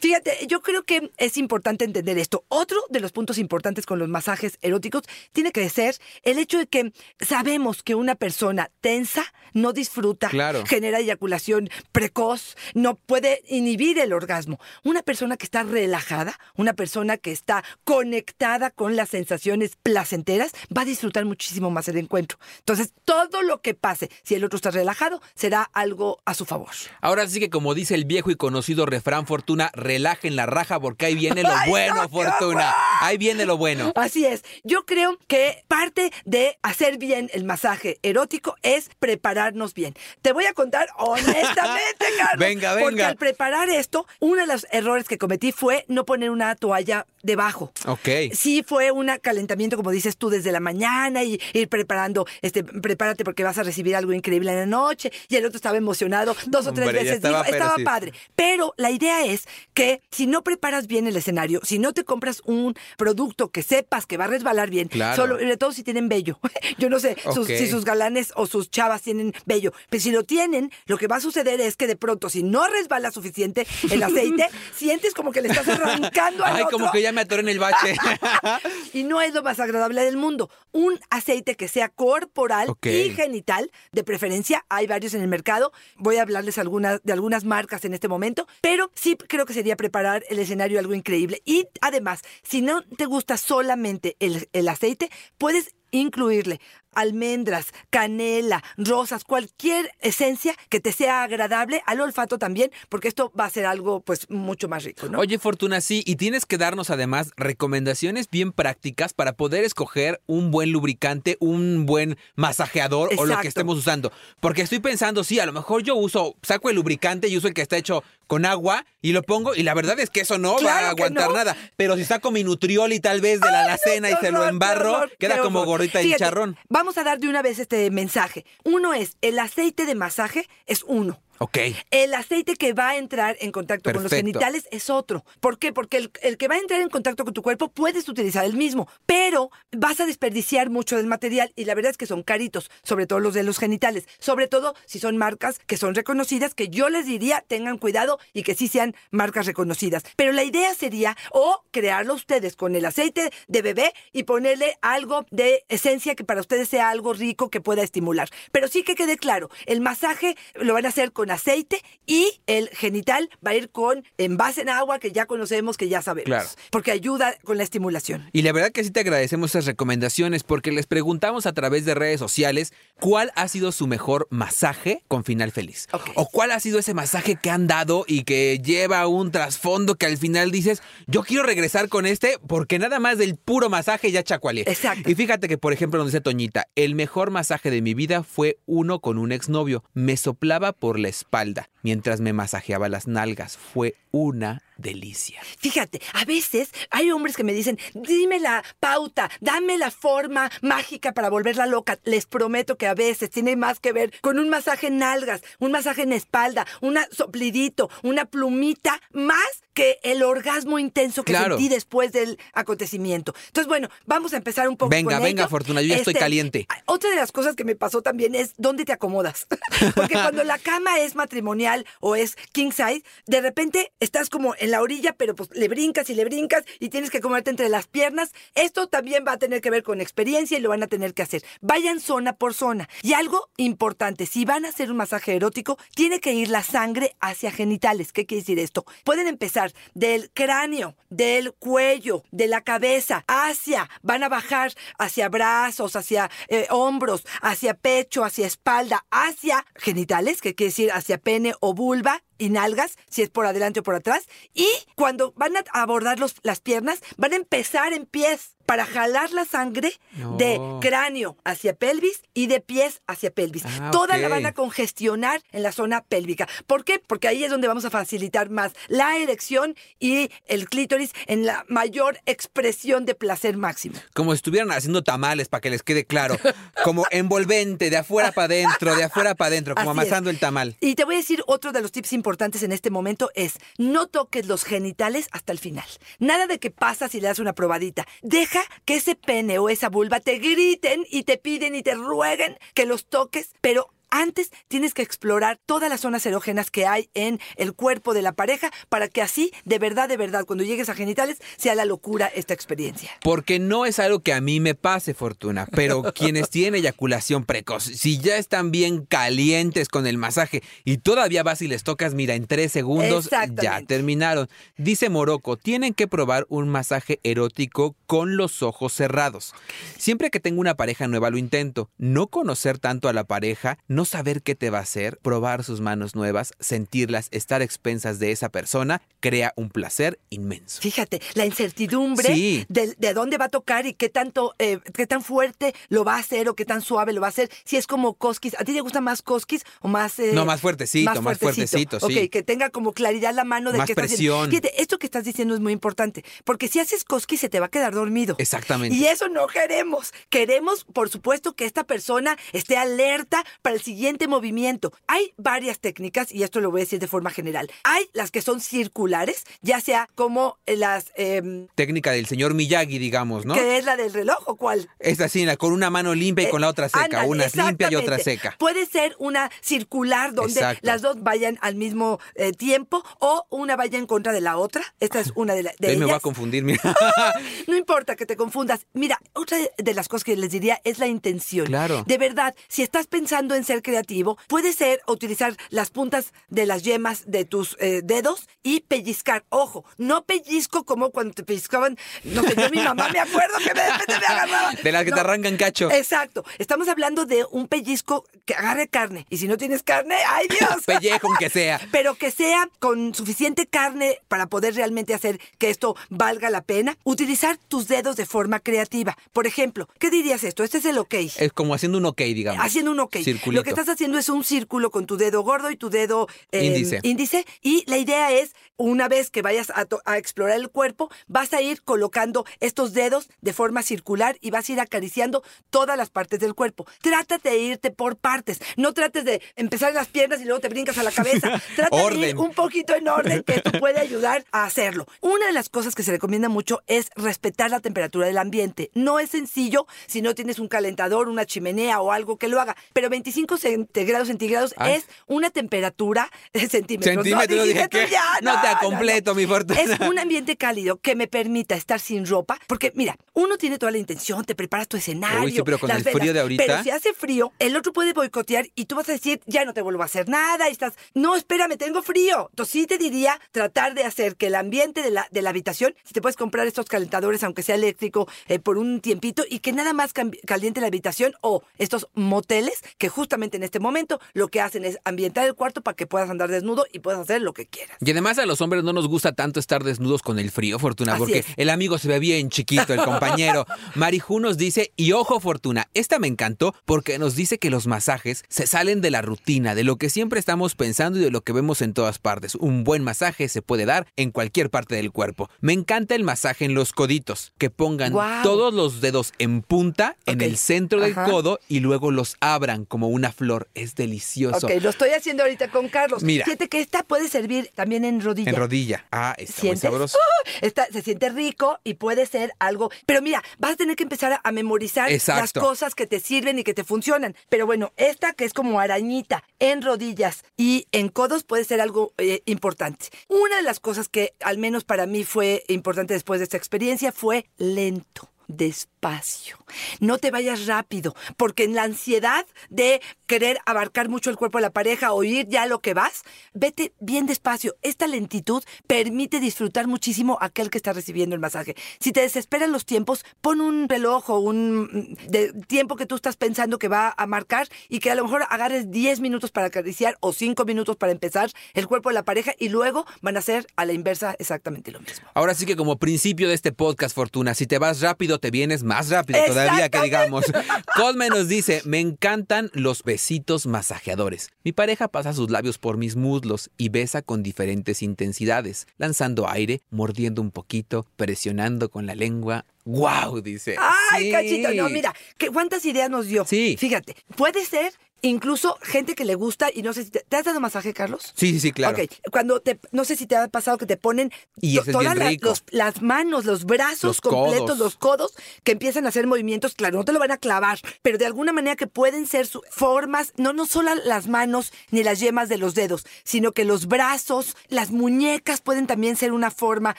Fíjate, 0.00 0.46
yo 0.46 0.60
creo 0.62 0.84
que 0.84 1.10
es 1.16 1.36
importante 1.36 1.84
entender 1.84 2.18
esto. 2.18 2.44
Otro 2.48 2.78
de 2.88 3.00
los 3.00 3.12
puntos 3.12 3.38
importantes 3.38 3.86
con 3.86 3.98
los 3.98 4.08
masajes 4.08 4.58
eróticos 4.62 5.02
tiene 5.32 5.52
que 5.52 5.68
ser 5.70 5.96
el 6.22 6.38
hecho 6.38 6.58
de 6.58 6.66
que 6.66 6.92
sabemos 7.20 7.82
que 7.82 7.94
una 7.94 8.14
persona 8.14 8.70
tensa 8.80 9.24
no 9.52 9.72
disfruta, 9.72 10.28
Claro. 10.28 10.64
genera 10.66 10.98
eyaculación 10.98 11.68
precoz, 11.92 12.56
no 12.74 12.94
puede 12.94 13.42
inhibir 13.48 13.98
el 13.98 14.12
orgasmo. 14.12 14.58
Una 14.82 15.02
persona 15.02 15.36
que 15.36 15.44
está 15.44 15.62
relajada, 15.62 16.38
una 16.56 16.72
persona 16.72 17.18
que 17.18 17.32
está 17.32 17.62
conectada 17.84 18.70
con 18.70 18.96
las 18.96 19.10
sensaciones 19.10 19.72
placenteras, 19.82 20.52
va 20.76 20.82
a 20.82 20.86
disfrutar 20.86 21.24
muchísimo 21.26 21.70
más 21.70 21.88
el 21.88 21.98
encuentro. 21.98 22.38
Entonces, 22.60 22.92
todo 23.04 23.42
lo 23.42 23.60
que 23.60 23.74
pase, 23.74 24.10
si 24.22 24.34
el 24.34 24.44
otro 24.44 24.56
está 24.56 24.70
relajado, 24.70 24.91
será 25.34 25.68
algo 25.72 26.20
a 26.24 26.34
su 26.34 26.44
favor. 26.44 26.70
Ahora 27.00 27.26
sí 27.28 27.40
que 27.40 27.50
como 27.50 27.74
dice 27.74 27.94
el 27.94 28.04
viejo 28.04 28.30
y 28.30 28.36
conocido 28.36 28.86
refrán 28.86 29.26
Fortuna, 29.26 29.70
relajen 29.74 30.36
la 30.36 30.46
raja 30.46 30.80
porque 30.80 31.06
ahí 31.06 31.14
viene 31.14 31.42
lo 31.42 31.50
bueno, 31.68 31.94
no, 32.02 32.08
Fortuna. 32.08 32.74
Ahí 33.00 33.18
viene 33.18 33.46
lo 33.46 33.56
bueno. 33.56 33.92
Así 33.96 34.26
es. 34.26 34.44
Yo 34.64 34.84
creo 34.84 35.18
que 35.26 35.64
parte 35.68 36.12
de 36.24 36.58
hacer 36.62 36.98
bien 36.98 37.30
el 37.32 37.44
masaje 37.44 37.98
erótico 38.02 38.56
es 38.62 38.90
prepararnos 38.98 39.74
bien. 39.74 39.94
Te 40.22 40.32
voy 40.32 40.44
a 40.46 40.52
contar 40.52 40.88
honestamente, 40.98 42.06
Carlos. 42.18 42.38
Venga, 42.38 42.70
Porque 42.72 42.86
venga. 42.86 43.08
al 43.08 43.16
preparar 43.16 43.70
esto, 43.70 44.06
uno 44.20 44.40
de 44.42 44.46
los 44.46 44.66
errores 44.70 45.08
que 45.08 45.18
cometí 45.18 45.52
fue 45.52 45.84
no 45.88 46.04
poner 46.04 46.30
una 46.30 46.54
toalla 46.56 47.06
debajo. 47.22 47.72
Ok. 47.86 48.08
Sí 48.32 48.64
fue 48.66 48.90
un 48.90 49.10
calentamiento, 49.20 49.76
como 49.76 49.90
dices 49.90 50.16
tú, 50.16 50.28
desde 50.30 50.52
la 50.52 50.60
mañana 50.60 51.22
y 51.24 51.40
ir 51.52 51.68
preparando, 51.68 52.26
este, 52.42 52.64
prepárate 52.64 53.24
porque 53.24 53.44
vas 53.44 53.58
a 53.58 53.62
recibir 53.62 53.96
algo 53.96 54.12
increíble 54.12 54.50
en 54.52 54.58
la 54.58 54.66
noche. 54.66 55.12
Y 55.28 55.36
el 55.36 55.44
otro 55.46 55.56
estaba 55.56 55.76
emocionado 55.76 56.36
dos 56.46 56.66
o 56.66 56.72
tres 56.72 56.92
veces. 56.92 57.16
estaba, 57.16 57.44
sí. 57.76 57.84
padre. 57.84 58.12
Pero 58.36 58.74
la 58.76 58.90
idea 58.90 59.24
es 59.24 59.46
que 59.74 60.02
si 60.10 60.26
no 60.26 60.42
preparas 60.42 60.86
bien 60.86 61.06
el 61.06 61.16
escenario, 61.16 61.60
si 61.64 61.78
no 61.78 61.92
te 61.92 62.04
compras 62.04 62.42
un 62.44 62.74
producto 62.96 63.48
que 63.50 63.62
sepas 63.62 64.06
que 64.06 64.16
va 64.16 64.24
a 64.24 64.28
resbalar 64.28 64.70
bien, 64.70 64.88
Claro. 64.88 65.16
solo, 65.16 65.38
sobre 65.38 65.56
todo 65.56 65.72
si 65.72 65.82
tienen 65.82 66.08
vello. 66.08 66.38
Yo 66.78 66.90
no 66.90 66.98
sé 67.00 67.16
sus- 67.34 67.46
si 67.46 67.68
sus 67.68 67.84
galanes 67.84 68.32
o 68.36 68.46
sus 68.46 68.70
chavas 68.70 69.02
tienen 69.02 69.32
vello, 69.46 69.72
pero 69.90 70.02
si 70.02 70.10
lo 70.10 70.24
tienen, 70.24 70.70
lo 70.86 70.98
que 70.98 71.06
va 71.06 71.16
a 71.16 71.20
suceder 71.20 71.60
es 71.60 71.76
que 71.76 71.86
de 71.86 71.96
pronto, 71.96 72.28
si 72.28 72.42
no 72.42 72.66
resbala 72.66 73.10
suficiente 73.10 73.66
el 73.90 74.02
aceite, 74.02 74.46
sientes 74.76 75.14
como 75.14 75.32
que 75.32 75.40
le 75.40 75.48
estás 75.48 75.68
arrancando 75.68 76.44
al 76.44 76.56
Ay, 76.56 76.62
otro 76.62 76.78
como 76.78 76.90
que 76.92 77.02
ya 77.02 77.11
me 77.12 77.22
atoré 77.22 77.42
en 77.42 77.48
el 77.48 77.58
bache. 77.58 77.94
y 78.92 79.04
no 79.04 79.20
es 79.20 79.34
lo 79.34 79.42
más 79.42 79.60
agradable 79.60 80.02
del 80.02 80.16
mundo. 80.16 80.50
Un 80.72 80.98
aceite 81.10 81.56
que 81.56 81.68
sea 81.68 81.88
corporal 81.88 82.74
y 82.82 83.10
genital, 83.10 83.70
de 83.92 84.04
preferencia, 84.04 84.64
hay 84.68 84.86
varios 84.86 85.14
en 85.14 85.22
el 85.22 85.28
mercado. 85.28 85.72
Voy 85.96 86.16
a 86.16 86.22
hablarles 86.22 86.58
algunas, 86.58 87.02
de 87.02 87.12
algunas 87.12 87.44
marcas 87.44 87.84
en 87.84 87.94
este 87.94 88.08
momento, 88.08 88.46
pero 88.60 88.90
sí 88.94 89.16
creo 89.16 89.46
que 89.46 89.54
sería 89.54 89.76
preparar 89.76 90.24
el 90.28 90.38
escenario 90.38 90.78
algo 90.78 90.94
increíble. 90.94 91.42
Y 91.44 91.68
además, 91.80 92.22
si 92.42 92.62
no 92.62 92.82
te 92.82 93.06
gusta 93.06 93.36
solamente 93.36 94.16
el, 94.20 94.48
el 94.52 94.68
aceite, 94.68 95.10
puedes 95.38 95.74
incluirle 95.92 96.60
almendras, 96.94 97.72
canela, 97.90 98.62
rosas, 98.76 99.24
cualquier 99.24 99.90
esencia 100.00 100.54
que 100.68 100.80
te 100.80 100.92
sea 100.92 101.22
agradable 101.22 101.82
al 101.86 102.00
olfato 102.00 102.38
también, 102.38 102.70
porque 102.88 103.08
esto 103.08 103.32
va 103.38 103.46
a 103.46 103.50
ser 103.50 103.66
algo 103.66 104.00
pues 104.00 104.28
mucho 104.30 104.68
más 104.68 104.84
rico, 104.84 105.08
¿no? 105.08 105.18
Oye, 105.18 105.38
Fortuna, 105.38 105.80
sí, 105.80 106.02
y 106.06 106.16
tienes 106.16 106.46
que 106.46 106.58
darnos 106.58 106.90
además 106.90 107.32
recomendaciones 107.36 108.28
bien 108.30 108.52
prácticas 108.52 109.14
para 109.14 109.34
poder 109.34 109.64
escoger 109.64 110.20
un 110.26 110.50
buen 110.50 110.70
lubricante, 110.70 111.36
un 111.40 111.86
buen 111.86 112.16
masajeador 112.34 113.10
o 113.16 113.24
lo 113.24 113.40
que 113.40 113.48
estemos 113.48 113.78
usando. 113.78 114.12
Porque 114.40 114.62
estoy 114.62 114.80
pensando, 114.80 115.24
sí, 115.24 115.40
a 115.40 115.46
lo 115.46 115.52
mejor 115.52 115.82
yo 115.82 115.96
uso, 115.96 116.36
saco 116.42 116.68
el 116.68 116.76
lubricante 116.76 117.28
y 117.28 117.36
uso 117.36 117.48
el 117.48 117.54
que 117.54 117.62
está 117.62 117.76
hecho 117.76 118.04
con 118.32 118.46
agua 118.46 118.86
y 119.02 119.12
lo 119.12 119.22
pongo 119.22 119.54
y 119.54 119.62
la 119.62 119.74
verdad 119.74 120.00
es 120.00 120.08
que 120.08 120.20
eso 120.20 120.38
no 120.38 120.56
va 120.64 120.78
a 120.78 120.88
aguantar 120.88 121.28
no. 121.28 121.34
nada. 121.34 121.54
Pero 121.76 121.98
si 121.98 122.06
saco 122.06 122.30
mi 122.30 122.42
nutrioli 122.44 122.98
tal 122.98 123.20
vez 123.20 123.42
de 123.42 123.50
la 123.50 123.64
alacena 123.64 124.10
y 124.10 124.14
se 124.22 124.30
lo 124.30 124.48
embarro, 124.48 124.94
horror, 124.94 125.12
queda 125.18 125.36
como 125.40 125.66
gordita 125.66 125.98
de 125.98 126.06
chicharrón. 126.06 126.56
Vamos 126.70 126.96
a 126.96 127.04
dar 127.04 127.18
de 127.18 127.28
una 127.28 127.42
vez 127.42 127.58
este 127.58 127.90
mensaje. 127.90 128.46
Uno 128.64 128.94
es, 128.94 129.18
el 129.20 129.38
aceite 129.38 129.84
de 129.84 129.94
masaje 129.94 130.48
es 130.66 130.82
uno. 130.84 131.20
Ok. 131.42 131.58
El 131.90 132.14
aceite 132.14 132.54
que 132.54 132.72
va 132.72 132.90
a 132.90 132.96
entrar 132.96 133.36
en 133.40 133.50
contacto 133.50 133.92
con 133.92 134.04
los 134.04 134.12
genitales 134.12 134.68
es 134.70 134.90
otro. 134.90 135.24
¿Por 135.40 135.58
qué? 135.58 135.72
Porque 135.72 135.96
el, 135.96 136.12
el 136.20 136.36
que 136.36 136.46
va 136.46 136.54
a 136.54 136.58
entrar 136.58 136.80
en 136.80 136.88
contacto 136.88 137.24
con 137.24 137.34
tu 137.34 137.42
cuerpo 137.42 137.68
puedes 137.68 138.08
utilizar 138.08 138.44
el 138.44 138.54
mismo, 138.54 138.88
pero 139.06 139.50
vas 139.72 139.98
a 139.98 140.06
desperdiciar 140.06 140.70
mucho 140.70 140.96
del 140.96 141.08
material 141.08 141.52
y 141.56 141.64
la 141.64 141.74
verdad 141.74 141.90
es 141.90 141.96
que 141.96 142.06
son 142.06 142.22
caritos, 142.22 142.70
sobre 142.84 143.08
todo 143.08 143.18
los 143.18 143.34
de 143.34 143.42
los 143.42 143.58
genitales, 143.58 144.06
sobre 144.20 144.46
todo 144.46 144.76
si 144.86 145.00
son 145.00 145.16
marcas 145.16 145.58
que 145.66 145.76
son 145.76 145.96
reconocidas, 145.96 146.54
que 146.54 146.68
yo 146.68 146.88
les 146.88 147.06
diría 147.06 147.44
tengan 147.48 147.76
cuidado 147.76 148.20
y 148.32 148.44
que 148.44 148.54
sí 148.54 148.68
sean 148.68 148.94
marcas 149.10 149.46
reconocidas. 149.46 150.04
Pero 150.14 150.30
la 150.30 150.44
idea 150.44 150.72
sería 150.74 151.16
o 151.32 151.64
crearlo 151.72 152.14
ustedes 152.14 152.54
con 152.54 152.76
el 152.76 152.84
aceite 152.84 153.32
de 153.48 153.62
bebé 153.62 153.92
y 154.12 154.22
ponerle 154.22 154.78
algo 154.80 155.26
de 155.32 155.64
esencia 155.68 156.14
que 156.14 156.22
para 156.22 156.40
ustedes 156.40 156.68
sea 156.68 156.90
algo 156.90 157.14
rico 157.14 157.50
que 157.50 157.60
pueda 157.60 157.82
estimular. 157.82 158.28
Pero 158.52 158.68
sí 158.68 158.84
que 158.84 158.94
quede 158.94 159.16
claro, 159.16 159.50
el 159.66 159.80
masaje 159.80 160.36
lo 160.54 160.74
van 160.74 160.86
a 160.86 160.90
hacer 160.90 161.10
con 161.10 161.31
aceite 161.32 161.82
y 162.06 162.40
el 162.46 162.68
genital 162.68 163.28
va 163.44 163.52
a 163.52 163.54
ir 163.54 163.70
con 163.70 164.04
envase 164.18 164.62
en 164.62 164.68
agua 164.68 164.98
que 164.98 165.12
ya 165.12 165.26
conocemos, 165.26 165.76
que 165.76 165.88
ya 165.88 166.02
sabemos. 166.02 166.26
Claro. 166.26 166.48
Porque 166.70 166.92
ayuda 166.92 167.34
con 167.42 167.56
la 167.56 167.62
estimulación. 167.62 168.28
Y 168.32 168.42
la 168.42 168.52
verdad 168.52 168.70
que 168.70 168.84
sí 168.84 168.90
te 168.90 169.00
agradecemos 169.00 169.50
esas 169.50 169.66
recomendaciones 169.66 170.44
porque 170.44 170.72
les 170.72 170.86
preguntamos 170.86 171.46
a 171.46 171.52
través 171.52 171.84
de 171.84 171.94
redes 171.94 172.20
sociales 172.20 172.72
cuál 173.00 173.32
ha 173.34 173.48
sido 173.48 173.72
su 173.72 173.86
mejor 173.86 174.26
masaje 174.30 175.02
con 175.08 175.24
final 175.24 175.52
feliz. 175.52 175.88
Ok. 175.92 176.10
O 176.14 176.28
cuál 176.28 176.52
ha 176.52 176.60
sido 176.60 176.78
ese 176.78 176.94
masaje 176.94 177.36
que 177.36 177.50
han 177.50 177.66
dado 177.66 178.04
y 178.06 178.24
que 178.24 178.60
lleva 178.62 179.06
un 179.06 179.30
trasfondo 179.30 179.96
que 179.96 180.06
al 180.06 180.18
final 180.18 180.50
dices, 180.50 180.82
yo 181.06 181.22
quiero 181.22 181.42
regresar 181.42 181.88
con 181.88 182.06
este 182.06 182.38
porque 182.46 182.78
nada 182.78 183.00
más 183.00 183.18
del 183.18 183.36
puro 183.36 183.68
masaje 183.68 184.10
ya 184.10 184.22
chacualé. 184.22 184.62
Exacto. 184.66 185.10
Y 185.10 185.14
fíjate 185.14 185.48
que, 185.48 185.58
por 185.58 185.72
ejemplo, 185.72 185.98
donde 185.98 186.10
dice 186.10 186.20
Toñita, 186.20 186.68
el 186.74 186.94
mejor 186.94 187.30
masaje 187.30 187.70
de 187.70 187.82
mi 187.82 187.94
vida 187.94 188.22
fue 188.22 188.58
uno 188.66 189.00
con 189.00 189.18
un 189.18 189.32
exnovio. 189.32 189.84
Me 189.94 190.16
soplaba 190.16 190.72
por 190.72 190.98
la 190.98 191.08
espalda 191.12 191.68
mientras 191.82 192.20
me 192.20 192.32
masajeaba 192.32 192.88
las 192.88 193.06
nalgas. 193.06 193.56
Fue 193.56 193.96
una 194.10 194.62
delicia. 194.76 195.40
Fíjate, 195.58 196.00
a 196.12 196.24
veces 196.24 196.70
hay 196.90 197.10
hombres 197.12 197.36
que 197.36 197.44
me 197.44 197.52
dicen, 197.52 197.78
dime 197.94 198.40
la 198.40 198.64
pauta, 198.80 199.30
dame 199.40 199.78
la 199.78 199.90
forma 199.90 200.50
mágica 200.60 201.12
para 201.12 201.30
volverla 201.30 201.66
loca. 201.66 201.98
Les 202.04 202.26
prometo 202.26 202.76
que 202.76 202.86
a 202.88 202.94
veces 202.94 203.30
tiene 203.30 203.54
más 203.56 203.78
que 203.80 203.92
ver 203.92 204.12
con 204.20 204.38
un 204.38 204.48
masaje 204.48 204.88
en 204.88 204.98
nalgas, 204.98 205.42
un 205.60 205.70
masaje 205.72 206.02
en 206.02 206.12
espalda, 206.12 206.66
un 206.80 206.98
soplidito, 207.10 207.90
una 208.02 208.24
plumita, 208.24 209.00
más 209.12 209.38
que 209.72 209.98
el 210.02 210.22
orgasmo 210.22 210.78
intenso 210.78 211.22
que 211.24 211.32
Claro. 211.32 211.56
sentí 211.56 211.70
después 211.70 212.12
del 212.12 212.38
acontecimiento. 212.52 213.34
Entonces, 213.46 213.68
bueno, 213.68 213.88
vamos 214.04 214.34
a 214.34 214.36
empezar 214.36 214.68
un 214.68 214.76
poco 214.76 214.90
Venga, 214.90 215.14
con 215.16 215.24
venga, 215.24 215.42
ello. 215.42 215.48
Fortuna, 215.48 215.80
yo 215.80 215.88
ya 215.88 215.96
estoy 215.96 216.12
caliente. 216.14 216.66
Otra 216.84 217.08
de 217.08 217.16
las 217.16 217.32
cosas 217.32 217.54
que 217.56 217.64
me 217.64 217.74
pasó 217.76 218.02
también 218.02 218.34
es 218.34 218.52
dónde 218.58 218.84
te 218.84 218.92
acomodas. 218.92 219.46
Porque 219.94 220.12
cuando 220.20 220.44
la 220.44 220.58
cama 220.58 220.98
es 221.00 221.14
matrimonial 221.14 221.71
o 222.00 222.16
es 222.16 222.36
king 222.52 222.70
size, 222.70 223.02
de 223.26 223.40
repente 223.40 223.92
estás 224.00 224.28
como 224.30 224.54
en 224.58 224.70
la 224.70 224.82
orilla, 224.82 225.14
pero 225.14 225.34
pues 225.34 225.50
le 225.52 225.68
brincas 225.68 226.08
y 226.10 226.14
le 226.14 226.24
brincas 226.24 226.64
y 226.78 226.88
tienes 226.88 227.10
que 227.10 227.18
acomodarte 227.18 227.50
entre 227.50 227.68
las 227.68 227.86
piernas. 227.86 228.32
Esto 228.54 228.88
también 228.88 229.24
va 229.26 229.32
a 229.32 229.38
tener 229.38 229.60
que 229.60 229.70
ver 229.70 229.82
con 229.82 230.00
experiencia 230.00 230.58
y 230.58 230.60
lo 230.60 230.68
van 230.68 230.82
a 230.82 230.86
tener 230.86 231.14
que 231.14 231.22
hacer. 231.22 231.42
Vayan 231.60 232.00
zona 232.00 232.34
por 232.34 232.54
zona. 232.54 232.88
Y 233.02 233.14
algo 233.14 233.50
importante, 233.56 234.26
si 234.26 234.44
van 234.44 234.64
a 234.64 234.68
hacer 234.68 234.90
un 234.90 234.96
masaje 234.96 235.34
erótico, 235.34 235.78
tiene 235.94 236.20
que 236.20 236.32
ir 236.32 236.48
la 236.48 236.62
sangre 236.62 237.16
hacia 237.20 237.50
genitales. 237.50 238.12
¿Qué 238.12 238.26
quiere 238.26 238.42
decir 238.42 238.58
esto? 238.58 238.84
Pueden 239.04 239.26
empezar 239.26 239.72
del 239.94 240.30
cráneo, 240.32 240.96
del 241.10 241.52
cuello, 241.54 242.24
de 242.30 242.46
la 242.46 242.62
cabeza, 242.62 243.24
hacia, 243.26 243.88
van 244.02 244.22
a 244.22 244.28
bajar 244.28 244.72
hacia 244.98 245.28
brazos, 245.28 245.96
hacia 245.96 246.30
eh, 246.48 246.66
hombros, 246.70 247.24
hacia 247.40 247.74
pecho, 247.74 248.24
hacia 248.24 248.46
espalda, 248.46 249.04
hacia 249.10 249.64
genitales, 249.76 250.40
que 250.40 250.54
quiere 250.54 250.70
decir 250.70 250.92
hacia 250.92 251.18
pene 251.18 251.54
o 251.62 251.72
vulva 251.72 252.20
y 252.38 252.48
nalgas, 252.50 252.96
si 253.08 253.22
es 253.22 253.30
por 253.30 253.46
adelante 253.46 253.80
o 253.80 253.82
por 253.82 253.94
atrás. 253.94 254.24
Y 254.54 254.68
cuando 254.96 255.32
van 255.36 255.56
a 255.56 255.62
abordar 255.72 256.18
los- 256.18 256.36
las 256.42 256.60
piernas, 256.60 257.00
van 257.16 257.32
a 257.32 257.36
empezar 257.36 257.92
en 257.92 258.06
pies 258.06 258.56
para 258.66 258.86
jalar 258.86 259.32
la 259.32 259.44
sangre 259.44 259.92
de 260.38 260.58
cráneo 260.80 261.36
hacia 261.44 261.74
pelvis 261.74 262.22
y 262.32 262.46
de 262.46 262.60
pies 262.60 263.02
hacia 263.08 263.30
pelvis. 263.30 263.64
Ah, 263.66 263.90
Toda 263.90 264.16
la 264.16 264.28
van 264.28 264.46
a 264.46 264.52
congestionar 264.54 265.42
en 265.50 265.62
la 265.64 265.72
zona 265.72 266.02
pélvica. 266.04 266.48
¿Por 266.66 266.84
qué? 266.84 267.00
Porque 267.06 267.28
ahí 267.28 267.42
es 267.44 267.50
donde 267.50 267.66
vamos 267.68 267.84
a 267.84 267.90
facilitar 267.90 268.50
más 268.50 268.72
la 268.88 269.16
erección 269.18 269.74
y 269.98 270.30
el 270.46 270.68
clítoris 270.68 271.10
en 271.26 271.44
la 271.44 271.64
mayor 271.68 272.18
expresión 272.24 273.04
de 273.04 273.14
placer 273.14 273.56
máximo. 273.56 273.96
Como 274.14 274.32
si 274.32 274.36
estuvieran 274.36 274.70
haciendo 274.70 275.02
tamales, 275.02 275.48
para 275.48 275.60
que 275.60 275.70
les 275.70 275.82
quede 275.82 276.04
claro. 276.06 276.36
Como 276.84 277.04
envolvente, 277.10 277.90
de 277.90 277.96
afuera 277.96 278.32
para 278.32 278.46
adentro, 278.46 278.94
de 278.94 279.04
afuera 279.04 279.34
para 279.34 279.48
adentro, 279.48 279.74
como 279.74 279.90
Así 279.90 280.00
es. 280.00 280.06
amasando 280.06 280.30
el 280.30 280.38
tamal. 280.38 280.76
Y 280.80 280.94
te 280.94 281.04
voy 281.04 281.16
a 281.16 281.18
decir 281.18 281.42
otro 281.46 281.72
de 281.72 281.80
los 281.82 281.92
tips 281.92 282.12
importantes 282.12 282.31
en 282.40 282.72
este 282.72 282.90
momento 282.90 283.30
es 283.34 283.58
no 283.78 284.06
toques 284.06 284.46
los 284.46 284.64
genitales 284.64 285.28
hasta 285.32 285.52
el 285.52 285.58
final. 285.58 285.84
Nada 286.18 286.46
de 286.46 286.58
que 286.58 286.70
pasas 286.70 287.14
y 287.14 287.20
le 287.20 287.28
das 287.28 287.38
una 287.38 287.52
probadita. 287.52 288.06
Deja 288.22 288.62
que 288.84 288.96
ese 288.96 289.14
pene 289.14 289.58
o 289.58 289.68
esa 289.68 289.88
vulva 289.88 290.20
te 290.20 290.38
griten 290.38 291.04
y 291.10 291.24
te 291.24 291.36
piden 291.36 291.74
y 291.74 291.82
te 291.82 291.94
rueguen 291.94 292.58
que 292.74 292.86
los 292.86 293.06
toques, 293.06 293.52
pero 293.60 293.91
antes 294.12 294.52
tienes 294.68 294.94
que 294.94 295.02
explorar 295.02 295.58
todas 295.66 295.88
las 295.90 296.00
zonas 296.02 296.24
erógenas 296.26 296.70
que 296.70 296.86
hay 296.86 297.08
en 297.14 297.40
el 297.56 297.72
cuerpo 297.72 298.14
de 298.14 298.22
la 298.22 298.32
pareja 298.32 298.70
para 298.88 299.08
que 299.08 299.22
así, 299.22 299.52
de 299.64 299.78
verdad, 299.78 300.08
de 300.08 300.18
verdad, 300.18 300.44
cuando 300.44 300.64
llegues 300.64 300.88
a 300.90 300.94
genitales, 300.94 301.38
sea 301.56 301.74
la 301.74 301.86
locura 301.86 302.26
esta 302.26 302.54
experiencia. 302.54 303.10
Porque 303.22 303.58
no 303.58 303.86
es 303.86 303.98
algo 303.98 304.20
que 304.20 304.34
a 304.34 304.40
mí 304.40 304.60
me 304.60 304.74
pase, 304.74 305.14
Fortuna, 305.14 305.66
pero 305.72 306.02
quienes 306.14 306.50
tienen 306.50 306.76
eyaculación 306.76 307.44
precoz, 307.44 307.84
si 307.84 308.18
ya 308.18 308.36
están 308.36 308.70
bien 308.70 309.06
calientes 309.06 309.88
con 309.88 310.06
el 310.06 310.18
masaje 310.18 310.62
y 310.84 310.98
todavía 310.98 311.42
vas 311.42 311.62
y 311.62 311.68
les 311.68 311.82
tocas, 311.82 312.12
mira, 312.12 312.34
en 312.34 312.46
tres 312.46 312.70
segundos 312.70 313.30
ya 313.30 313.80
terminaron. 313.82 314.48
Dice 314.76 315.08
Morocco, 315.08 315.56
tienen 315.56 315.94
que 315.94 316.06
probar 316.06 316.46
un 316.50 316.68
masaje 316.68 317.18
erótico 317.22 317.96
con 318.06 318.36
los 318.36 318.62
ojos 318.62 318.92
cerrados. 318.92 319.54
Siempre 319.96 320.30
que 320.30 320.40
tengo 320.40 320.60
una 320.60 320.74
pareja 320.74 321.08
nueva 321.08 321.30
lo 321.30 321.38
intento. 321.38 321.90
No 321.96 322.26
conocer 322.26 322.78
tanto 322.78 323.08
a 323.08 323.14
la 323.14 323.24
pareja, 323.24 323.78
no 323.88 324.01
saber 324.04 324.42
qué 324.42 324.54
te 324.54 324.70
va 324.70 324.78
a 324.78 324.82
hacer, 324.82 325.18
probar 325.22 325.64
sus 325.64 325.80
manos 325.80 326.14
nuevas, 326.14 326.52
sentirlas, 326.60 327.28
estar 327.30 327.60
a 327.60 327.64
expensas 327.64 328.18
de 328.18 328.32
esa 328.32 328.48
persona, 328.48 329.02
crea 329.20 329.52
un 329.56 329.70
placer 329.70 330.18
inmenso. 330.30 330.80
Fíjate, 330.80 331.20
la 331.34 331.46
incertidumbre 331.46 332.34
Sí. 332.34 332.66
de, 332.68 332.94
de 332.98 333.14
dónde 333.14 333.38
va 333.38 333.46
a 333.46 333.48
tocar 333.48 333.86
y 333.86 333.94
qué 333.94 334.08
tanto, 334.08 334.54
eh, 334.58 334.78
qué 334.94 335.06
tan 335.06 335.22
fuerte 335.22 335.74
lo 335.88 336.04
va 336.04 336.16
a 336.16 336.18
hacer 336.18 336.48
o 336.48 336.54
qué 336.54 336.64
tan 336.64 336.80
suave 336.82 337.12
lo 337.12 337.20
va 337.20 337.28
a 337.28 337.30
hacer. 337.30 337.50
Si 337.64 337.76
es 337.76 337.86
como 337.86 338.14
cosquis, 338.14 338.54
¿a 338.58 338.64
ti 338.64 338.72
te 338.72 338.80
gusta 338.80 339.00
más 339.00 339.22
cosquis 339.22 339.64
o 339.80 339.88
más? 339.88 340.18
eh, 340.18 340.32
No, 340.34 340.44
más 340.44 340.60
fuertecito, 340.60 341.22
más 341.22 341.38
fuertecito, 341.38 342.00
sí. 342.00 342.18
Ok, 342.24 342.30
que 342.30 342.42
tenga 342.42 342.70
como 342.70 342.92
claridad 342.92 343.34
la 343.34 343.44
mano 343.44 343.72
de 343.72 343.78
Más 343.78 343.86
qué 343.86 343.92
estás 343.92 344.06
haciendo. 344.12 344.38
presión. 344.42 344.50
Fíjate, 344.50 344.82
esto 344.82 344.98
que 344.98 345.06
estás 345.06 345.24
diciendo 345.24 345.54
es 345.54 345.60
muy 345.60 345.72
importante, 345.72 346.24
porque 346.44 346.68
si 346.68 346.78
haces 346.80 347.04
cosquis 347.04 347.40
se 347.40 347.48
te 347.48 347.60
va 347.60 347.66
a 347.66 347.70
quedar 347.70 347.92
dormido. 347.94 348.34
Exactamente. 348.38 348.96
Y 348.96 349.06
eso 349.06 349.28
no 349.28 349.46
queremos. 349.46 350.12
Queremos, 350.30 350.84
por 350.84 351.08
supuesto, 351.10 351.54
que 351.54 351.64
esta 351.64 351.84
persona 351.84 352.36
esté 352.52 352.76
alerta 352.76 353.44
para 353.62 353.74
el 353.76 353.80
siguiente 353.82 353.91
movimiento. 354.28 354.92
Hay 355.06 355.32
varias 355.36 355.78
técnicas, 355.78 356.32
y 356.32 356.42
esto 356.42 356.60
lo 356.60 356.70
voy 356.70 356.80
a 356.80 356.84
decir 356.84 356.98
de 357.00 357.06
forma 357.08 357.30
general. 357.30 357.70
Hay 357.84 358.08
las 358.12 358.30
que 358.30 358.42
son 358.42 358.60
circulares, 358.60 359.44
ya 359.60 359.80
sea 359.80 360.08
como 360.14 360.58
eh, 360.66 360.76
las... 360.76 361.12
em, 361.16 361.66
técnica 361.74 362.12
del 362.12 362.26
señor 362.26 362.54
Miyagi, 362.54 362.98
digamos, 362.98 363.44
¿no? 363.46 363.54
que 363.54 363.78
es 363.78 363.84
la 363.84 363.96
del 363.96 364.12
reloj 364.12 364.38
o 364.46 364.56
cuál? 364.56 364.88
Es 364.98 365.20
así, 365.20 365.44
la- 365.44 365.56
con 365.56 365.72
una 365.72 365.90
mano 365.90 366.14
limpia 366.14 366.48
y 366.48 366.50
con 366.50 366.60
la 366.60 366.68
otra 366.68 366.88
seca. 366.88 367.24
Eh, 367.24 367.28
una 367.28 367.44
es 367.44 367.56
limpia 367.56 367.88
y 367.90 367.94
otra 367.96 368.18
seca. 368.18 368.54
Puede 368.58 368.86
ser 368.86 369.14
una 369.18 369.50
circular 369.60 370.32
donde 370.34 370.52
Exacto. 370.52 370.80
las 370.86 371.02
dos 371.02 371.22
vayan 371.22 371.58
al 371.60 371.74
mismo 371.74 372.18
eh, 372.34 372.52
tiempo 372.52 373.02
o 373.18 373.46
una 373.50 373.76
vaya 373.76 373.98
en 373.98 374.06
contra 374.06 374.32
de 374.32 374.40
la 374.40 374.56
otra. 374.56 374.82
Esta 375.00 375.20
es 375.20 375.32
una 375.34 375.54
de, 375.54 375.64
la- 375.64 375.72
de 375.78 375.96
me 375.96 376.06
voy 376.06 376.14
a 376.14 376.20
confundir, 376.20 376.64
mira. 376.64 376.80
No 377.66 377.76
importa 377.76 378.16
que 378.16 378.26
te 378.26 378.36
confundas. 378.36 378.86
Mira, 378.92 379.18
otra 379.34 379.58
de 379.76 379.94
las 379.94 380.08
cosas 380.08 380.24
que 380.24 380.36
les 380.36 380.50
diría 380.50 380.80
es 380.84 380.98
la 380.98 381.06
intención. 381.06 381.66
Claro. 381.66 382.04
De 382.06 382.18
verdad, 382.18 382.54
si 382.68 382.82
estás 382.82 383.06
pensando 383.06 383.54
en 383.54 383.64
ser 383.64 383.81
creativo, 383.82 384.38
puede 384.48 384.72
ser 384.72 385.00
utilizar 385.06 385.56
las 385.70 385.90
puntas 385.90 386.32
de 386.48 386.66
las 386.66 386.82
yemas 386.82 387.24
de 387.26 387.44
tus 387.44 387.76
eh, 387.80 388.00
dedos 388.04 388.48
y 388.62 388.80
pellizcar. 388.80 389.44
Ojo, 389.48 389.84
no 389.98 390.24
pellizco 390.24 390.84
como 390.84 391.10
cuando 391.10 391.34
te 391.34 391.42
pellizcaban. 391.42 391.98
No 392.24 392.42
sé, 392.42 392.54
yo 392.56 392.70
mi 392.70 392.82
mamá 392.82 393.08
me 393.12 393.20
acuerdo 393.20 393.58
que 393.58 393.74
me, 393.74 393.82
de 393.82 394.18
me 394.20 394.26
agarraba. 394.26 394.72
De 394.72 394.92
las 394.92 395.04
que 395.04 395.12
te 395.12 395.20
arrancan 395.20 395.56
cacho. 395.56 395.90
Exacto. 395.90 396.44
Estamos 396.58 396.88
hablando 396.88 397.26
de 397.26 397.44
un 397.50 397.68
pellizco 397.68 398.24
que 398.44 398.54
agarre 398.54 398.88
carne. 398.88 399.26
Y 399.30 399.38
si 399.38 399.48
no 399.48 399.56
tienes 399.56 399.82
carne, 399.82 400.16
¡ay 400.28 400.48
Dios! 400.48 400.82
Pellejo, 400.86 401.28
aunque 401.28 401.50
sea. 401.50 401.80
Pero 401.90 402.14
que 402.14 402.30
sea 402.30 402.68
con 402.78 403.14
suficiente 403.14 403.66
carne 403.66 404.18
para 404.28 404.46
poder 404.46 404.74
realmente 404.74 405.14
hacer 405.14 405.40
que 405.58 405.70
esto 405.70 405.96
valga 406.10 406.50
la 406.50 406.62
pena. 406.62 406.96
Utilizar 407.04 407.58
tus 407.68 407.88
dedos 407.88 408.16
de 408.16 408.26
forma 408.26 408.60
creativa. 408.60 409.16
Por 409.32 409.46
ejemplo, 409.46 409.88
¿qué 409.98 410.10
dirías 410.10 410.44
esto? 410.44 410.64
Este 410.64 410.78
es 410.78 410.84
el 410.84 410.98
ok. 410.98 411.14
Es 411.14 411.52
como 411.52 411.74
haciendo 411.74 411.98
un 411.98 412.06
ok, 412.06 412.20
digamos. 412.22 412.64
Haciendo 412.64 412.90
un 412.90 413.00
ok. 413.00 413.16
Circulito. 413.22 413.60
Lo 413.60 413.61
que 413.62 413.70
estás 413.70 413.88
haciendo 413.88 414.18
es 414.18 414.28
un 414.28 414.44
círculo 414.44 414.90
con 414.90 415.06
tu 415.06 415.16
dedo 415.16 415.42
gordo 415.42 415.70
y 415.70 415.76
tu 415.76 415.90
dedo 415.90 416.28
eh, 416.50 416.64
Índice. 416.64 417.00
índice. 417.02 417.46
Y 417.60 417.84
la 417.86 417.98
idea 417.98 418.32
es, 418.32 418.54
una 418.76 419.08
vez 419.08 419.30
que 419.30 419.42
vayas 419.42 419.70
a, 419.70 420.18
explorar 420.18 420.56
el 420.56 420.68
cuerpo, 420.70 421.10
vas 421.28 421.52
a 421.52 421.62
ir 421.62 421.82
colocando 421.82 422.44
estos 422.60 422.92
dedos 422.92 423.28
de 423.40 423.52
forma 423.52 423.82
circular 423.82 424.36
y 424.40 424.50
vas 424.50 424.68
a 424.68 424.72
ir 424.72 424.80
acariciando 424.80 425.42
todas 425.70 425.96
las 425.96 426.10
partes 426.10 426.40
del 426.40 426.54
cuerpo. 426.54 426.86
Trata 427.00 427.38
de 427.38 427.58
irte 427.58 427.90
por 427.90 428.16
partes. 428.16 428.60
No 428.76 428.92
trates 428.92 429.24
de 429.24 429.42
empezar 429.56 429.90
en 429.90 429.96
las 429.96 430.08
piernas 430.08 430.40
y 430.40 430.44
luego 430.44 430.60
te 430.60 430.68
brincas 430.68 430.98
a 430.98 431.02
la 431.02 431.12
cabeza. 431.12 431.62
Trata 431.76 431.96
de 432.10 432.30
ir 432.30 432.36
un 432.36 432.52
poquito 432.52 432.94
en 432.94 433.08
orden, 433.08 433.42
que 433.42 433.54
esto 433.54 433.72
puede 433.78 434.00
ayudar 434.00 434.44
a 434.52 434.64
hacerlo. 434.64 435.06
Una 435.20 435.46
de 435.46 435.52
las 435.52 435.68
cosas 435.68 435.94
que 435.94 436.02
se 436.02 436.10
recomienda 436.10 436.48
mucho 436.48 436.82
es 436.86 437.10
respetar 437.16 437.70
la 437.70 437.80
temperatura 437.80 438.26
del 438.26 438.38
ambiente. 438.38 438.90
No 438.94 439.18
es 439.18 439.30
sencillo 439.30 439.86
si 440.06 440.22
no 440.22 440.34
tienes 440.34 440.58
un 440.58 440.68
calentador, 440.68 441.28
una 441.28 441.46
chimenea 441.46 442.00
o 442.00 442.12
algo 442.12 442.36
que 442.36 442.48
lo 442.48 442.60
haga, 442.60 442.76
pero 442.92 443.08
25 443.08 443.51
25 443.60 443.92
cent- 443.92 444.06
grados 444.06 444.28
centígrados 444.28 444.74
Ay. 444.76 444.94
es 444.94 445.04
una 445.26 445.50
temperatura 445.50 446.30
de 446.52 446.68
centímetros. 446.68 447.14
Centímetros, 447.14 447.58
no, 447.58 447.64
dije 447.64 447.88
tú 447.88 447.98
ya, 448.10 448.24
no 448.42 448.60
te 448.60 448.68
completo, 448.84 449.34
mi 449.34 449.46
fortuna. 449.46 449.80
Es 449.80 449.98
un 450.00 450.18
ambiente 450.18 450.56
cálido 450.56 450.96
que 450.98 451.14
me 451.16 451.26
permita 451.28 451.74
estar 451.74 452.00
sin 452.00 452.26
ropa, 452.26 452.58
porque 452.66 452.92
mira, 452.94 453.16
uno 453.34 453.56
tiene 453.56 453.78
toda 453.78 453.92
la 453.92 453.98
intención, 453.98 454.44
te 454.44 454.54
preparas 454.54 454.88
tu 454.88 454.96
escenario. 454.96 455.44
Uy, 455.44 455.52
sí, 455.52 455.62
pero 455.64 455.78
con 455.78 455.90
el 455.90 456.02
frío 456.04 456.32
de 456.32 456.40
ahorita. 456.40 456.64
Pero 456.66 456.82
si 456.82 456.90
hace 456.90 457.12
frío, 457.12 457.52
el 457.58 457.76
otro 457.76 457.92
puede 457.92 458.12
boicotear 458.12 458.66
y 458.74 458.84
tú 458.86 458.96
vas 458.96 459.08
a 459.08 459.12
decir, 459.12 459.40
ya 459.46 459.64
no 459.64 459.74
te 459.74 459.82
vuelvo 459.82 460.02
a 460.02 460.06
hacer 460.06 460.28
nada, 460.28 460.68
y 460.68 460.72
estás, 460.72 460.94
no, 461.14 461.36
espérame, 461.36 461.76
tengo 461.76 462.02
frío. 462.02 462.48
Entonces 462.50 462.72
sí 462.72 462.86
te 462.86 462.98
diría 462.98 463.40
tratar 463.50 463.94
de 463.94 464.04
hacer 464.04 464.36
que 464.36 464.46
el 464.48 464.54
ambiente 464.54 465.02
de 465.02 465.10
la, 465.10 465.26
de 465.30 465.42
la 465.42 465.50
habitación, 465.50 465.94
si 466.04 466.12
te 466.12 466.20
puedes 466.20 466.36
comprar 466.36 466.66
estos 466.66 466.86
calentadores, 466.86 467.42
aunque 467.44 467.62
sea 467.62 467.74
eléctrico, 467.74 468.28
eh, 468.48 468.58
por 468.58 468.78
un 468.78 469.00
tiempito, 469.00 469.44
y 469.48 469.58
que 469.60 469.72
nada 469.72 469.92
más 469.92 470.12
caliente 470.46 470.80
la 470.80 470.86
habitación, 470.88 471.34
o 471.40 471.62
estos 471.78 472.08
moteles, 472.14 472.82
que 472.98 473.08
justamente 473.08 473.41
en 473.50 473.62
este 473.62 473.80
momento 473.80 474.20
lo 474.34 474.48
que 474.48 474.60
hacen 474.60 474.84
es 474.84 474.98
ambientar 475.04 475.46
el 475.46 475.54
cuarto 475.54 475.82
para 475.82 475.96
que 475.96 476.06
puedas 476.06 476.30
andar 476.30 476.50
desnudo 476.50 476.86
y 476.92 477.00
puedas 477.00 477.20
hacer 477.20 477.42
lo 477.42 477.52
que 477.52 477.66
quieras. 477.66 477.96
Y 478.00 478.10
además 478.10 478.38
a 478.38 478.46
los 478.46 478.60
hombres 478.60 478.84
no 478.84 478.92
nos 478.92 479.08
gusta 479.08 479.32
tanto 479.32 479.58
estar 479.58 479.82
desnudos 479.84 480.22
con 480.22 480.38
el 480.38 480.50
frío, 480.50 480.78
Fortuna, 480.78 481.12
Así 481.14 481.18
porque 481.20 481.38
es. 481.40 481.46
el 481.56 481.70
amigo 481.70 481.98
se 481.98 482.08
ve 482.08 482.18
bien 482.18 482.50
chiquito, 482.50 482.94
el 482.94 483.00
compañero. 483.04 483.66
Mariju 483.94 484.40
nos 484.40 484.56
dice, 484.56 484.92
y 484.96 485.12
ojo, 485.12 485.40
Fortuna, 485.40 485.88
esta 485.94 486.18
me 486.18 486.28
encantó 486.28 486.74
porque 486.84 487.18
nos 487.18 487.34
dice 487.34 487.58
que 487.58 487.70
los 487.70 487.86
masajes 487.86 488.44
se 488.48 488.66
salen 488.66 489.00
de 489.00 489.10
la 489.10 489.22
rutina, 489.22 489.74
de 489.74 489.84
lo 489.84 489.96
que 489.96 490.10
siempre 490.10 490.38
estamos 490.38 490.74
pensando 490.74 491.18
y 491.18 491.22
de 491.22 491.30
lo 491.30 491.40
que 491.40 491.52
vemos 491.52 491.82
en 491.82 491.94
todas 491.94 492.18
partes. 492.18 492.54
Un 492.54 492.84
buen 492.84 493.02
masaje 493.02 493.48
se 493.48 493.62
puede 493.62 493.86
dar 493.86 494.06
en 494.16 494.30
cualquier 494.30 494.70
parte 494.70 494.94
del 494.94 495.10
cuerpo. 495.10 495.50
Me 495.60 495.72
encanta 495.72 496.14
el 496.14 496.24
masaje 496.24 496.64
en 496.64 496.74
los 496.74 496.92
coditos, 496.92 497.52
que 497.58 497.70
pongan 497.70 498.12
todos 498.42 498.72
los 498.72 499.00
dedos 499.00 499.32
en 499.38 499.62
punta, 499.62 500.16
en 500.26 500.40
el 500.40 500.56
centro 500.56 501.00
del 501.00 501.12
Ajá. 501.12 501.24
codo 501.24 501.58
y 501.68 501.80
luego 501.80 502.10
los 502.10 502.36
abran 502.40 502.84
como 502.84 503.08
una 503.08 503.31
flor. 503.32 503.68
Es 503.74 503.94
delicioso. 503.94 504.66
Ok, 504.66 504.72
lo 504.80 504.90
estoy 504.90 505.10
haciendo 505.10 505.42
ahorita 505.42 505.68
con 505.70 505.88
Carlos. 505.88 506.22
Mira. 506.22 506.44
Fíjate 506.44 506.68
que 506.68 506.80
esta 506.80 507.02
puede 507.02 507.28
servir 507.28 507.70
también 507.74 508.04
en 508.04 508.20
rodilla. 508.20 508.50
En 508.50 508.56
rodilla. 508.56 509.04
Ah, 509.10 509.34
está 509.38 509.52
muy 509.54 509.60
¿Sientes? 509.60 509.80
sabroso. 509.80 510.18
¡Ah! 510.18 510.50
Está- 510.60 510.86
se 510.86 511.02
siente 511.02 511.28
rico 511.30 511.78
y 511.84 511.94
puede 511.94 512.26
ser 512.26 512.52
algo. 512.58 512.90
Pero 513.06 513.22
mira, 513.22 513.42
vas 513.58 513.72
a 513.72 513.76
tener 513.76 513.96
que 513.96 514.02
empezar 514.02 514.32
a, 514.32 514.40
a 514.44 514.52
memorizar 514.52 515.10
las 515.10 515.52
cosas 515.52 515.94
que 515.94 516.06
te 516.06 516.20
sirven 516.20 516.58
y 516.58 516.64
que 516.64 516.74
te 516.74 516.84
funcionan. 516.84 517.34
Pero 517.48 517.66
bueno, 517.66 517.92
esta 517.96 518.32
que 518.32 518.44
es 518.44 518.52
como 518.52 518.80
arañita 518.80 519.44
en 519.58 519.82
rodillas 519.82 520.44
y 520.56 520.86
en 520.92 521.08
codos 521.08 521.44
puede 521.44 521.64
ser 521.64 521.80
algo 521.80 522.12
eh, 522.18 522.42
importante. 522.46 523.06
Una 523.28 523.56
de 523.56 523.62
las 523.62 523.80
cosas 523.80 524.08
que 524.08 524.34
al 524.40 524.58
menos 524.58 524.84
para 524.84 525.06
mí 525.06 525.24
fue 525.24 525.64
importante 525.68 526.14
después 526.14 526.40
de 526.40 526.44
esta 526.44 526.56
experiencia 526.56 527.12
fue 527.12 527.46
lento. 527.56 528.28
Despacio. 528.48 529.58
No 530.00 530.18
te 530.18 530.30
vayas 530.30 530.66
rápido, 530.66 531.14
porque 531.36 531.64
en 531.64 531.74
la 531.74 531.82
ansiedad 531.84 532.46
de 532.70 533.00
querer 533.26 533.58
abarcar 533.66 534.08
mucho 534.08 534.30
el 534.30 534.36
cuerpo 534.36 534.58
de 534.58 534.62
la 534.62 534.70
pareja 534.70 535.12
o 535.12 535.24
ir 535.24 535.48
ya 535.48 535.62
a 535.62 535.66
lo 535.66 535.80
que 535.80 535.94
vas, 535.94 536.22
vete 536.54 536.92
bien 537.00 537.26
despacio. 537.26 537.74
Esta 537.82 538.06
lentitud 538.06 538.62
permite 538.86 539.40
disfrutar 539.40 539.86
muchísimo 539.86 540.38
aquel 540.40 540.70
que 540.70 540.78
está 540.78 540.92
recibiendo 540.92 541.34
el 541.34 541.40
masaje. 541.40 541.74
Si 541.98 542.12
te 542.12 542.20
desesperan 542.20 542.72
los 542.72 542.84
tiempos, 542.84 543.24
pon 543.40 543.60
un 543.60 543.88
reloj 543.88 544.30
o 544.30 544.38
un 544.38 544.82
mm, 544.82 545.28
de 545.28 545.52
tiempo 545.66 545.96
que 545.96 546.06
tú 546.06 546.16
estás 546.16 546.36
pensando 546.36 546.78
que 546.78 546.88
va 546.88 547.14
a 547.16 547.26
marcar 547.26 547.68
y 547.88 547.98
que 547.98 548.10
a 548.10 548.14
lo 548.14 548.24
mejor 548.24 548.44
agarres 548.48 548.90
10 548.90 549.20
minutos 549.20 549.50
para 549.50 549.68
acariciar 549.68 550.16
o 550.20 550.32
5 550.32 550.64
minutos 550.64 550.96
para 550.96 551.12
empezar 551.12 551.50
el 551.74 551.86
cuerpo 551.86 552.10
de 552.10 552.14
la 552.14 552.24
pareja 552.24 552.52
y 552.58 552.68
luego 552.68 553.06
van 553.20 553.36
a 553.36 553.40
hacer 553.40 553.66
a 553.76 553.84
la 553.84 553.92
inversa 553.92 554.36
exactamente 554.38 554.90
lo 554.90 555.00
mismo. 555.00 555.26
Ahora 555.34 555.54
sí 555.54 555.66
que 555.66 555.76
como 555.76 555.96
principio 555.96 556.48
de 556.48 556.54
este 556.54 556.72
podcast, 556.72 557.14
Fortuna, 557.14 557.54
si 557.54 557.66
te 557.66 557.78
vas 557.78 558.00
rápido, 558.00 558.31
te 558.38 558.50
vienes 558.50 558.82
más 558.82 559.08
rápido 559.10 559.38
todavía 559.46 559.88
que 559.88 560.00
digamos. 560.02 560.44
Cosme 560.96 561.28
nos 561.28 561.48
dice, 561.48 561.82
me 561.84 562.00
encantan 562.00 562.70
los 562.74 563.02
besitos 563.02 563.66
masajeadores. 563.66 564.50
Mi 564.64 564.72
pareja 564.72 565.08
pasa 565.08 565.32
sus 565.32 565.50
labios 565.50 565.78
por 565.78 565.96
mis 565.96 566.16
muslos 566.16 566.70
y 566.76 566.88
besa 566.88 567.22
con 567.22 567.42
diferentes 567.42 568.02
intensidades, 568.02 568.86
lanzando 568.98 569.48
aire, 569.48 569.80
mordiendo 569.90 570.42
un 570.42 570.50
poquito, 570.50 571.06
presionando 571.16 571.90
con 571.90 572.06
la 572.06 572.14
lengua. 572.14 572.64
¡Wow! 572.84 573.40
Dice. 573.42 573.76
Ay, 574.10 574.24
Sí. 574.26 574.30
cachito, 574.32 574.74
no, 574.74 574.88
mira, 574.88 575.14
¿qué, 575.38 575.48
¿cuántas 575.50 575.84
ideas 575.84 576.10
nos 576.10 576.26
dio? 576.26 576.44
Sí. 576.44 576.76
Fíjate, 576.78 577.16
puede 577.36 577.64
ser 577.64 577.92
incluso 578.22 578.78
gente 578.82 579.14
que 579.14 579.24
le 579.24 579.34
gusta 579.34 579.68
y 579.72 579.82
no 579.82 579.92
sé 579.92 580.04
si 580.04 580.10
te, 580.10 580.20
¿te 580.28 580.36
has 580.36 580.44
dado 580.44 580.60
masaje, 580.60 580.94
Carlos? 580.94 581.32
Sí, 581.36 581.50
sí, 581.52 581.60
sí, 581.60 581.72
claro. 581.72 581.96
Ok, 582.00 582.10
cuando 582.30 582.60
te, 582.60 582.78
no 582.92 583.04
sé 583.04 583.16
si 583.16 583.26
te 583.26 583.36
ha 583.36 583.48
pasado 583.48 583.78
que 583.78 583.86
te 583.86 583.96
ponen 583.96 584.30
Y 584.60 584.76
to- 584.76 584.82
ese 584.82 584.90
es 584.92 584.98
bien 584.98 585.18
la- 585.18 585.28
rico. 585.28 585.48
los- 585.48 585.64
las 585.70 586.02
manos, 586.02 586.44
los 586.44 586.64
brazos 586.64 587.02
Los 587.02 587.20
completos, 587.20 587.62
codos. 587.62 587.78
los 587.78 587.96
codos, 587.96 588.32
que 588.64 588.72
empiezan 588.72 589.06
a 589.06 589.08
hacer 589.08 589.26
movimientos, 589.26 589.74
claro, 589.74 589.98
no 589.98 590.04
te 590.04 590.12
lo 590.12 590.18
van 590.20 590.30
a 590.30 590.38
clavar, 590.38 590.78
pero 591.02 591.18
de 591.18 591.26
alguna 591.26 591.52
manera 591.52 591.76
que 591.76 591.86
pueden 591.86 592.26
ser 592.26 592.46
su- 592.46 592.62
formas, 592.70 593.32
no, 593.36 593.52
no 593.52 593.66
solo 593.66 593.94
las 594.04 594.28
manos 594.28 594.72
ni 594.90 595.02
las 595.02 595.18
yemas 595.20 595.48
de 595.48 595.58
los 595.58 595.74
dedos, 595.74 596.06
sino 596.24 596.52
que 596.52 596.64
los 596.64 596.86
brazos, 596.86 597.56
las 597.68 597.90
muñecas 597.90 598.60
pueden 598.60 598.86
también 598.86 599.16
ser 599.16 599.32
una 599.32 599.50
forma 599.50 599.96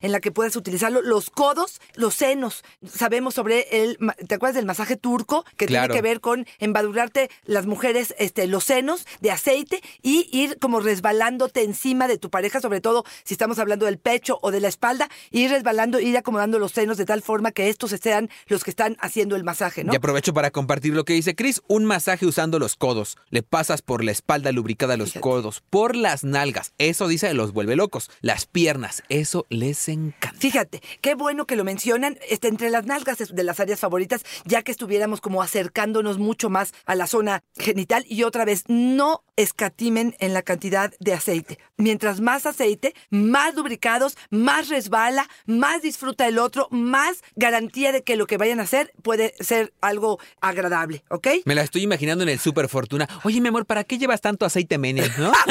en 0.00 0.12
la 0.12 0.20
que 0.20 0.30
puedes 0.32 0.54
utilizarlo, 0.56 1.00
los 1.02 1.30
codos, 1.30 1.80
los 1.94 2.14
senos. 2.14 2.62
Sabemos 2.86 3.34
sobre 3.34 3.82
el, 3.82 3.96
¿te 4.28 4.34
acuerdas 4.34 4.56
del 4.56 4.66
masaje 4.66 4.96
turco? 4.96 5.44
Que 5.56 5.66
Claro. 5.66 5.92
tiene 5.92 5.98
que 5.98 6.08
ver 6.08 6.20
con 6.20 6.46
embadurarte 6.58 7.30
las 7.44 7.66
mujeres 7.66 8.01
este, 8.18 8.46
los 8.46 8.64
senos 8.64 9.06
de 9.20 9.30
aceite 9.30 9.80
y 10.02 10.28
ir 10.32 10.58
como 10.58 10.80
resbalándote 10.80 11.62
encima 11.62 12.08
de 12.08 12.18
tu 12.18 12.30
pareja, 12.30 12.60
sobre 12.60 12.80
todo 12.80 13.04
si 13.24 13.34
estamos 13.34 13.58
hablando 13.58 13.86
del 13.86 13.98
pecho 13.98 14.38
o 14.42 14.50
de 14.50 14.60
la 14.60 14.68
espalda, 14.68 15.08
ir 15.30 15.50
resbalando, 15.50 16.00
ir 16.00 16.16
acomodando 16.16 16.58
los 16.58 16.72
senos 16.72 16.96
de 16.96 17.04
tal 17.04 17.22
forma 17.22 17.52
que 17.52 17.68
estos 17.68 17.90
sean 17.90 18.30
los 18.46 18.64
que 18.64 18.70
están 18.70 18.96
haciendo 19.00 19.36
el 19.36 19.44
masaje, 19.44 19.84
¿no? 19.84 19.92
Y 19.92 19.96
aprovecho 19.96 20.32
para 20.32 20.50
compartir 20.50 20.94
lo 20.94 21.04
que 21.04 21.12
dice 21.12 21.34
Chris. 21.34 21.62
Un 21.68 21.84
masaje 21.84 22.26
usando 22.26 22.58
los 22.58 22.76
codos. 22.76 23.16
Le 23.30 23.42
pasas 23.42 23.82
por 23.82 24.04
la 24.04 24.12
espalda 24.12 24.52
lubricada 24.52 24.94
a 24.94 24.96
los 24.96 25.10
Fíjate. 25.10 25.22
codos, 25.22 25.62
por 25.70 25.96
las 25.96 26.24
nalgas. 26.24 26.72
Eso 26.78 27.08
dice 27.08 27.32
los 27.34 27.52
vuelve 27.52 27.76
locos. 27.76 28.10
Las 28.20 28.46
piernas. 28.46 29.02
Eso 29.08 29.46
les 29.48 29.88
encanta. 29.88 30.38
Fíjate, 30.38 30.82
qué 31.00 31.14
bueno 31.14 31.46
que 31.46 31.56
lo 31.56 31.64
mencionan. 31.64 32.18
Este, 32.28 32.48
entre 32.48 32.70
las 32.70 32.86
nalgas 32.86 33.20
es 33.20 33.34
de 33.34 33.44
las 33.44 33.60
áreas 33.60 33.80
favoritas, 33.80 34.24
ya 34.44 34.62
que 34.62 34.72
estuviéramos 34.72 35.20
como 35.20 35.42
acercándonos 35.42 36.18
mucho 36.18 36.50
más 36.50 36.72
a 36.86 36.94
la 36.94 37.06
zona 37.06 37.42
genital. 37.56 37.91
Y 38.08 38.22
otra 38.24 38.44
vez, 38.44 38.64
no 38.68 39.22
escatimen 39.36 40.14
en 40.18 40.34
la 40.34 40.42
cantidad 40.42 40.92
de 41.00 41.12
aceite. 41.12 41.58
Mientras 41.76 42.20
más 42.20 42.46
aceite, 42.46 42.94
más 43.10 43.54
lubricados, 43.54 44.16
más 44.30 44.68
resbala, 44.68 45.28
más 45.46 45.82
disfruta 45.82 46.26
el 46.26 46.38
otro, 46.38 46.68
más 46.70 47.22
garantía 47.34 47.92
de 47.92 48.02
que 48.02 48.16
lo 48.16 48.26
que 48.26 48.36
vayan 48.36 48.60
a 48.60 48.64
hacer 48.64 48.92
puede 49.02 49.34
ser 49.40 49.72
algo 49.80 50.18
agradable, 50.40 51.04
¿ok? 51.08 51.28
Me 51.44 51.54
la 51.54 51.62
estoy 51.62 51.82
imaginando 51.82 52.22
en 52.22 52.30
el 52.30 52.38
Super 52.38 52.68
Fortuna. 52.68 53.08
Oye, 53.24 53.40
mi 53.40 53.48
amor, 53.48 53.66
¿para 53.66 53.84
qué 53.84 53.98
llevas 53.98 54.20
tanto 54.20 54.46
aceite 54.46 54.78
Menem, 54.78 55.10
no? 55.18 55.32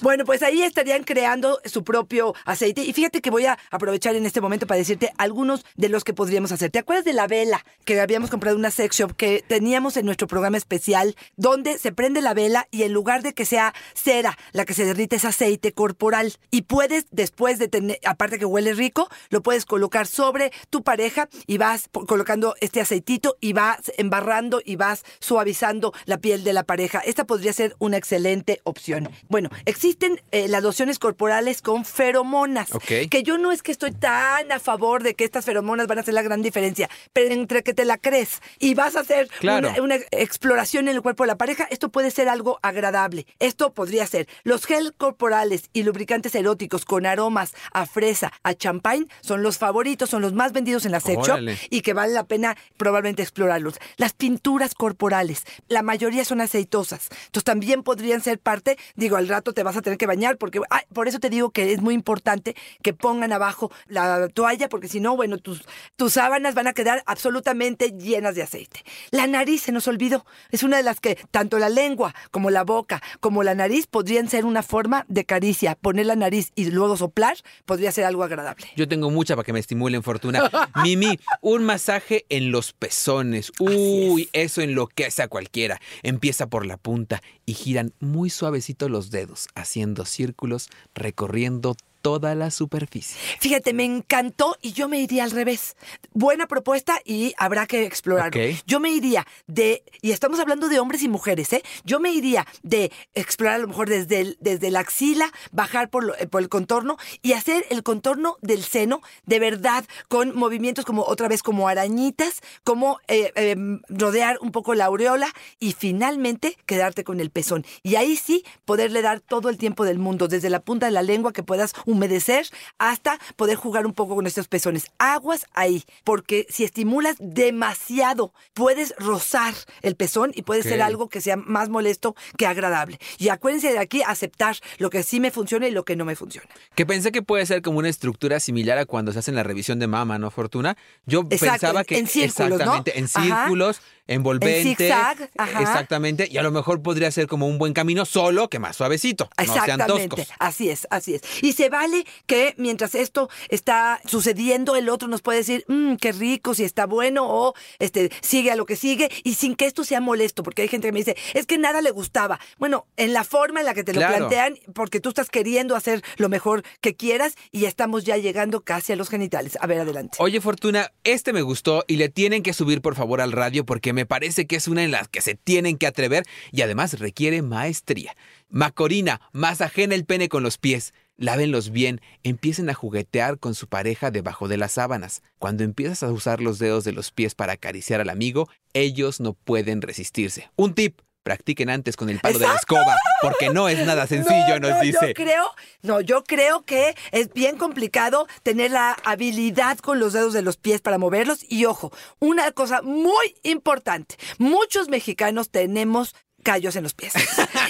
Bueno, 0.00 0.24
pues 0.24 0.42
ahí 0.42 0.62
estarían 0.62 1.04
creando 1.04 1.60
su 1.64 1.84
propio 1.84 2.34
aceite. 2.44 2.82
Y 2.82 2.92
fíjate 2.92 3.20
que 3.20 3.30
voy 3.30 3.46
a 3.46 3.58
aprovechar 3.70 4.16
en 4.16 4.26
este 4.26 4.40
momento 4.40 4.66
para 4.66 4.78
decirte 4.78 5.12
algunos 5.18 5.64
de 5.76 5.88
los 5.88 6.04
que 6.04 6.14
podríamos 6.14 6.52
hacer. 6.52 6.70
¿Te 6.70 6.78
acuerdas 6.78 7.04
de 7.04 7.12
la 7.12 7.26
vela 7.26 7.64
que 7.84 8.00
habíamos 8.00 8.30
comprado 8.30 8.56
en 8.56 8.60
una 8.60 8.70
sex 8.70 8.96
shop 8.96 9.14
que 9.14 9.44
teníamos 9.46 9.96
en 9.96 10.06
nuestro 10.06 10.26
programa 10.26 10.56
especial 10.56 11.11
donde 11.36 11.78
se 11.78 11.92
prende 11.92 12.20
la 12.20 12.34
vela 12.34 12.68
y 12.70 12.82
en 12.84 12.92
lugar 12.92 13.22
de 13.22 13.32
que 13.34 13.44
sea 13.44 13.74
cera 13.94 14.36
la 14.52 14.64
que 14.64 14.74
se 14.74 14.84
derrite 14.84 15.16
es 15.16 15.24
aceite 15.24 15.72
corporal? 15.72 16.32
Y 16.50 16.62
puedes, 16.62 17.06
después 17.10 17.58
de 17.58 17.68
tener, 17.68 17.98
aparte 18.04 18.38
que 18.38 18.44
huele 18.44 18.74
rico, 18.74 19.08
lo 19.30 19.42
puedes 19.42 19.64
colocar 19.66 20.06
sobre 20.06 20.52
tu 20.70 20.82
pareja 20.82 21.28
y 21.46 21.58
vas 21.58 21.88
colocando 22.06 22.54
este 22.60 22.80
aceitito 22.80 23.36
y 23.40 23.52
vas 23.52 23.92
embarrando 23.98 24.60
y 24.64 24.76
vas 24.76 25.04
suavizando 25.20 25.92
la 26.04 26.18
piel 26.18 26.44
de 26.44 26.52
la 26.52 26.64
pareja. 26.64 27.00
Esta 27.00 27.24
podría 27.24 27.52
ser 27.52 27.74
una 27.78 27.96
excelente 27.96 28.60
opción. 28.64 29.08
Bueno, 29.28 29.48
existen 29.64 30.20
eh, 30.30 30.48
las 30.48 30.62
lociones 30.62 30.98
corporales 30.98 31.62
con 31.62 31.84
feromonas. 31.84 32.68
Que 32.86 33.22
yo 33.22 33.38
no 33.38 33.52
es 33.52 33.62
que 33.62 33.72
estoy 33.72 33.92
tan 33.92 34.52
a 34.52 34.60
favor 34.60 35.02
de 35.02 35.14
que 35.14 35.24
estas 35.24 35.44
feromonas 35.44 35.86
van 35.86 35.98
a 35.98 36.00
hacer 36.02 36.14
la 36.14 36.22
gran 36.22 36.42
diferencia, 36.42 36.88
pero 37.12 37.32
entre 37.32 37.62
que 37.62 37.74
te 37.74 37.84
la 37.84 37.98
crees 37.98 38.40
y 38.58 38.74
vas 38.74 38.96
a 38.96 39.00
hacer 39.00 39.28
Claro. 39.40 39.70
una, 39.70 39.82
una 39.82 39.96
exploración 40.10 40.88
en 40.92 40.96
el 40.96 41.02
cuerpo 41.02 41.24
de 41.24 41.28
la 41.28 41.38
pareja, 41.38 41.66
esto 41.70 41.88
puede 41.88 42.10
ser 42.10 42.28
algo 42.28 42.58
agradable. 42.62 43.26
Esto 43.38 43.72
podría 43.72 44.06
ser 44.06 44.28
los 44.44 44.66
gel 44.66 44.94
corporales 44.94 45.70
y 45.72 45.82
lubricantes 45.82 46.34
eróticos 46.34 46.84
con 46.84 47.06
aromas 47.06 47.54
a 47.72 47.86
fresa, 47.86 48.32
a 48.42 48.54
champagne, 48.54 49.06
son 49.22 49.42
los 49.42 49.58
favoritos, 49.58 50.10
son 50.10 50.22
los 50.22 50.34
más 50.34 50.52
vendidos 50.52 50.84
en 50.84 50.92
la 50.92 51.00
sex 51.00 51.26
shop 51.26 51.38
y 51.70 51.80
que 51.80 51.94
vale 51.94 52.12
la 52.12 52.24
pena 52.24 52.56
probablemente 52.76 53.22
explorarlos. 53.22 53.78
Las 53.96 54.12
pinturas 54.12 54.74
corporales, 54.74 55.44
la 55.68 55.82
mayoría 55.82 56.24
son 56.24 56.40
aceitosas, 56.40 57.08
entonces 57.26 57.44
también 57.44 57.82
podrían 57.82 58.20
ser 58.20 58.38
parte, 58.38 58.76
digo, 58.96 59.16
al 59.16 59.28
rato 59.28 59.52
te 59.54 59.62
te 59.62 59.64
vas 59.64 59.76
a 59.76 59.82
tener 59.82 59.96
que 59.96 60.06
bañar, 60.06 60.38
porque 60.38 60.60
ay, 60.70 60.82
por 60.92 61.06
eso 61.06 61.20
te 61.20 61.30
digo 61.30 61.50
que 61.50 61.72
es 61.72 61.80
muy 61.80 61.94
importante 61.94 62.56
que 62.82 62.92
pongan 62.92 63.32
abajo 63.32 63.70
la 63.86 64.26
toalla, 64.26 64.68
porque 64.68 64.88
si 64.88 64.98
no, 64.98 65.14
bueno, 65.14 65.38
tus, 65.38 65.62
tus 65.94 66.14
sábanas 66.14 66.56
van 66.56 66.66
a 66.66 66.72
quedar 66.72 67.04
absolutamente 67.06 67.92
llenas 67.92 68.34
de 68.34 68.42
aceite. 68.42 68.82
La 69.12 69.28
nariz 69.28 69.62
se 69.62 69.70
nos 69.70 69.86
olvidó. 69.86 70.26
Es 70.50 70.64
una 70.64 70.81
de 70.82 70.84
las 70.84 71.00
que 71.00 71.16
tanto 71.30 71.58
la 71.58 71.68
lengua 71.68 72.14
como 72.30 72.50
la 72.50 72.64
boca 72.64 73.02
como 73.20 73.42
la 73.42 73.54
nariz 73.54 73.86
podrían 73.86 74.28
ser 74.28 74.44
una 74.44 74.62
forma 74.62 75.04
de 75.08 75.24
caricia. 75.24 75.74
Poner 75.74 76.06
la 76.06 76.16
nariz 76.16 76.50
y 76.54 76.70
luego 76.70 76.96
soplar 76.96 77.36
podría 77.64 77.92
ser 77.92 78.04
algo 78.04 78.24
agradable. 78.24 78.66
Yo 78.76 78.88
tengo 78.88 79.10
mucha 79.10 79.36
para 79.36 79.44
que 79.44 79.52
me 79.52 79.60
estimulen, 79.60 80.02
Fortuna. 80.02 80.50
Mimi, 80.82 81.18
un 81.40 81.64
masaje 81.64 82.26
en 82.28 82.50
los 82.50 82.72
pezones. 82.72 83.52
Uy, 83.58 84.28
eso 84.32 84.60
enloquece 84.60 85.22
a 85.22 85.28
cualquiera. 85.28 85.80
Empieza 86.02 86.48
por 86.48 86.66
la 86.66 86.76
punta 86.76 87.22
y 87.46 87.54
giran 87.54 87.92
muy 88.00 88.30
suavecito 88.30 88.88
los 88.88 89.10
dedos, 89.10 89.48
haciendo 89.54 90.04
círculos, 90.04 90.68
recorriendo 90.94 91.76
toda 92.02 92.34
la 92.34 92.50
superficie. 92.50 93.16
Fíjate, 93.40 93.72
me 93.72 93.84
encantó 93.84 94.56
y 94.60 94.72
yo 94.72 94.88
me 94.88 95.00
iría 95.00 95.24
al 95.24 95.30
revés. 95.30 95.76
Buena 96.12 96.46
propuesta 96.46 97.00
y 97.04 97.32
habrá 97.38 97.66
que 97.66 97.84
explorarlo. 97.84 98.30
Yo 98.66 98.80
me 98.80 98.90
iría 98.90 99.26
de, 99.46 99.82
y 100.02 100.10
estamos 100.10 100.38
hablando 100.40 100.68
de 100.68 100.78
hombres 100.80 101.02
y 101.02 101.08
mujeres, 101.08 101.52
¿eh? 101.52 101.62
Yo 101.84 102.00
me 102.00 102.12
iría 102.12 102.46
de 102.62 102.92
explorar 103.14 103.56
a 103.56 103.58
lo 103.58 103.68
mejor 103.68 103.88
desde, 103.88 104.20
el- 104.20 104.36
desde 104.40 104.70
la 104.70 104.80
axila, 104.80 105.32
bajar 105.52 105.88
por, 105.90 106.04
lo- 106.04 106.16
eh, 106.18 106.26
por 106.26 106.42
el 106.42 106.48
contorno 106.48 106.96
y 107.22 107.32
hacer 107.32 107.64
el 107.70 107.82
contorno 107.82 108.36
del 108.42 108.62
seno 108.64 109.00
de 109.24 109.38
verdad 109.38 109.84
con 110.08 110.36
movimientos 110.36 110.84
como 110.84 111.02
otra 111.04 111.28
vez 111.28 111.42
como 111.42 111.68
arañitas, 111.68 112.40
como 112.64 112.98
eh, 113.08 113.32
eh, 113.36 113.56
rodear 113.88 114.38
un 114.40 114.50
poco 114.50 114.74
la 114.74 114.86
aureola 114.86 115.28
y 115.60 115.72
finalmente 115.72 116.56
quedarte 116.66 117.04
con 117.04 117.20
el 117.20 117.30
pezón. 117.30 117.64
Y 117.82 117.94
ahí 117.96 118.16
sí 118.16 118.44
poderle 118.64 119.02
dar 119.02 119.20
todo 119.20 119.48
el 119.48 119.56
tiempo 119.58 119.84
del 119.84 119.98
mundo, 119.98 120.26
desde 120.28 120.50
la 120.50 120.60
punta 120.60 120.86
de 120.86 120.92
la 120.92 121.02
lengua 121.02 121.32
que 121.32 121.42
puedas 121.42 121.72
humedecer 121.92 122.46
hasta 122.78 123.18
poder 123.36 123.56
jugar 123.56 123.86
un 123.86 123.92
poco 123.94 124.14
con 124.16 124.26
estos 124.26 124.48
pezones. 124.48 124.86
Aguas 124.98 125.46
ahí, 125.54 125.84
porque 126.04 126.46
si 126.50 126.64
estimulas 126.64 127.16
demasiado, 127.18 128.32
puedes 128.54 128.94
rozar 128.98 129.54
el 129.82 129.94
pezón 129.96 130.32
y 130.34 130.42
puede 130.42 130.62
ser 130.62 130.82
algo 130.82 131.08
que 131.08 131.20
sea 131.20 131.36
más 131.36 131.68
molesto 131.68 132.14
que 132.36 132.46
agradable. 132.46 132.98
Y 133.18 133.28
acuérdense 133.28 133.72
de 133.72 133.78
aquí 133.78 134.02
aceptar 134.02 134.56
lo 134.78 134.90
que 134.90 135.02
sí 135.02 135.20
me 135.20 135.30
funciona 135.30 135.68
y 135.68 135.70
lo 135.70 135.84
que 135.84 135.96
no 135.96 136.04
me 136.04 136.16
funciona. 136.16 136.48
Que 136.74 136.86
pensé 136.86 137.12
que 137.12 137.22
puede 137.22 137.46
ser 137.46 137.62
como 137.62 137.78
una 137.78 137.88
estructura 137.88 138.40
similar 138.40 138.78
a 138.78 138.86
cuando 138.86 139.12
se 139.12 139.18
hace 139.20 139.32
la 139.32 139.42
revisión 139.42 139.78
de 139.78 139.86
mama, 139.86 140.18
¿no, 140.18 140.30
Fortuna? 140.30 140.76
Yo 141.06 141.20
Exacto, 141.30 141.52
pensaba 141.52 141.80
en- 141.80 141.86
que 141.86 141.98
en 141.98 142.06
círculos, 142.06 142.50
¿no? 142.50 142.54
exactamente, 142.76 142.98
en 142.98 143.04
Ajá. 143.04 143.22
círculos, 143.42 143.80
envolvente, 144.06 144.62
zigzag, 144.88 145.30
ajá. 145.38 145.60
exactamente, 145.62 146.28
y 146.30 146.36
a 146.38 146.42
lo 146.42 146.50
mejor 146.50 146.82
podría 146.82 147.10
ser 147.10 147.26
como 147.26 147.46
un 147.46 147.58
buen 147.58 147.72
camino, 147.72 148.04
solo 148.04 148.48
que 148.48 148.58
más 148.58 148.76
suavecito, 148.76 149.28
no 149.38 149.44
sean 149.44 149.58
Exactamente, 149.80 150.08
toscos. 150.16 150.34
así 150.38 150.70
es, 150.70 150.86
así 150.90 151.14
es. 151.14 151.22
Y 151.42 151.52
se 151.52 151.68
vale 151.82 152.06
que 152.26 152.54
mientras 152.58 152.94
esto 152.94 153.28
está 153.48 154.00
sucediendo, 154.06 154.76
el 154.76 154.88
otro 154.88 155.08
nos 155.08 155.20
puede 155.20 155.38
decir, 155.38 155.64
"Mm, 155.66 155.96
qué 155.96 156.12
rico, 156.12 156.54
si 156.54 156.62
está 156.62 156.86
bueno, 156.86 157.26
o 157.28 157.54
este, 157.80 158.10
sigue 158.20 158.50
a 158.52 158.56
lo 158.56 158.66
que 158.66 158.76
sigue, 158.76 159.10
y 159.24 159.34
sin 159.34 159.56
que 159.56 159.66
esto 159.66 159.82
sea 159.84 160.00
molesto, 160.00 160.42
porque 160.42 160.62
hay 160.62 160.68
gente 160.68 160.88
que 160.88 160.92
me 160.92 161.00
dice, 161.00 161.16
es 161.34 161.46
que 161.46 161.58
nada 161.58 161.80
le 161.80 161.90
gustaba. 161.90 162.38
Bueno, 162.58 162.86
en 162.96 163.12
la 163.12 163.24
forma 163.24 163.60
en 163.60 163.66
la 163.66 163.74
que 163.74 163.82
te 163.82 163.92
lo 163.92 164.00
plantean, 164.00 164.58
porque 164.74 165.00
tú 165.00 165.08
estás 165.08 165.28
queriendo 165.28 165.74
hacer 165.74 166.02
lo 166.16 166.28
mejor 166.28 166.62
que 166.80 166.94
quieras, 166.94 167.34
y 167.50 167.64
estamos 167.64 168.04
ya 168.04 168.16
llegando 168.16 168.60
casi 168.60 168.92
a 168.92 168.96
los 168.96 169.08
genitales. 169.08 169.58
A 169.60 169.66
ver, 169.66 169.80
adelante. 169.80 170.18
Oye, 170.20 170.40
Fortuna, 170.40 170.92
este 171.04 171.32
me 171.32 171.42
gustó 171.42 171.84
y 171.88 171.96
le 171.96 172.08
tienen 172.08 172.42
que 172.42 172.52
subir 172.52 172.80
por 172.80 172.94
favor 172.94 173.20
al 173.20 173.32
radio 173.32 173.64
porque 173.64 173.92
me 173.92 174.06
parece 174.06 174.46
que 174.46 174.56
es 174.56 174.68
una 174.68 174.84
en 174.84 174.92
la 174.92 175.04
que 175.10 175.20
se 175.20 175.34
tienen 175.34 175.78
que 175.78 175.86
atrever 175.86 176.24
y 176.52 176.62
además 176.62 176.98
requiere 176.98 177.42
maestría. 177.42 178.14
Macorina, 178.52 179.22
masajena 179.32 179.94
el 179.94 180.04
pene 180.04 180.28
con 180.28 180.42
los 180.42 180.58
pies. 180.58 180.92
Lávenlos 181.16 181.70
bien, 181.70 182.00
empiecen 182.22 182.70
a 182.70 182.74
juguetear 182.74 183.38
con 183.38 183.54
su 183.54 183.68
pareja 183.68 184.10
debajo 184.10 184.48
de 184.48 184.56
las 184.56 184.72
sábanas. 184.72 185.22
Cuando 185.38 185.62
empiezas 185.62 186.02
a 186.02 186.10
usar 186.10 186.40
los 186.40 186.58
dedos 186.58 186.84
de 186.84 186.92
los 186.92 187.10
pies 187.10 187.34
para 187.34 187.52
acariciar 187.52 188.00
al 188.00 188.10
amigo, 188.10 188.48
ellos 188.72 189.20
no 189.20 189.34
pueden 189.34 189.82
resistirse. 189.82 190.50
Un 190.56 190.74
tip, 190.74 191.00
practiquen 191.22 191.70
antes 191.70 191.96
con 191.96 192.10
el 192.10 192.18
palo 192.18 192.38
de 192.38 192.46
la 192.46 192.54
escoba, 192.54 192.96
porque 193.20 193.50
no 193.50 193.68
es 193.68 193.84
nada 193.86 194.06
sencillo, 194.06 194.58
No, 194.58 194.68
nos 194.68 194.70
no, 194.78 194.80
dice. 194.80 195.08
Yo 195.08 195.14
creo, 195.14 195.44
no, 195.82 196.00
yo 196.00 196.24
creo 196.24 196.64
que 196.64 196.96
es 197.12 197.32
bien 197.32 197.56
complicado 197.56 198.26
tener 198.42 198.70
la 198.70 198.96
habilidad 199.04 199.78
con 199.78 200.00
los 200.00 200.12
dedos 200.12 200.32
de 200.32 200.42
los 200.42 200.56
pies 200.56 200.80
para 200.80 200.98
moverlos. 200.98 201.44
Y 201.48 201.64
ojo, 201.66 201.92
una 202.18 202.50
cosa 202.52 202.82
muy 202.82 203.36
importante: 203.42 204.16
muchos 204.38 204.88
mexicanos 204.88 205.50
tenemos 205.50 206.14
callos 206.42 206.76
en 206.76 206.82
los 206.84 206.94
pies. 206.94 207.12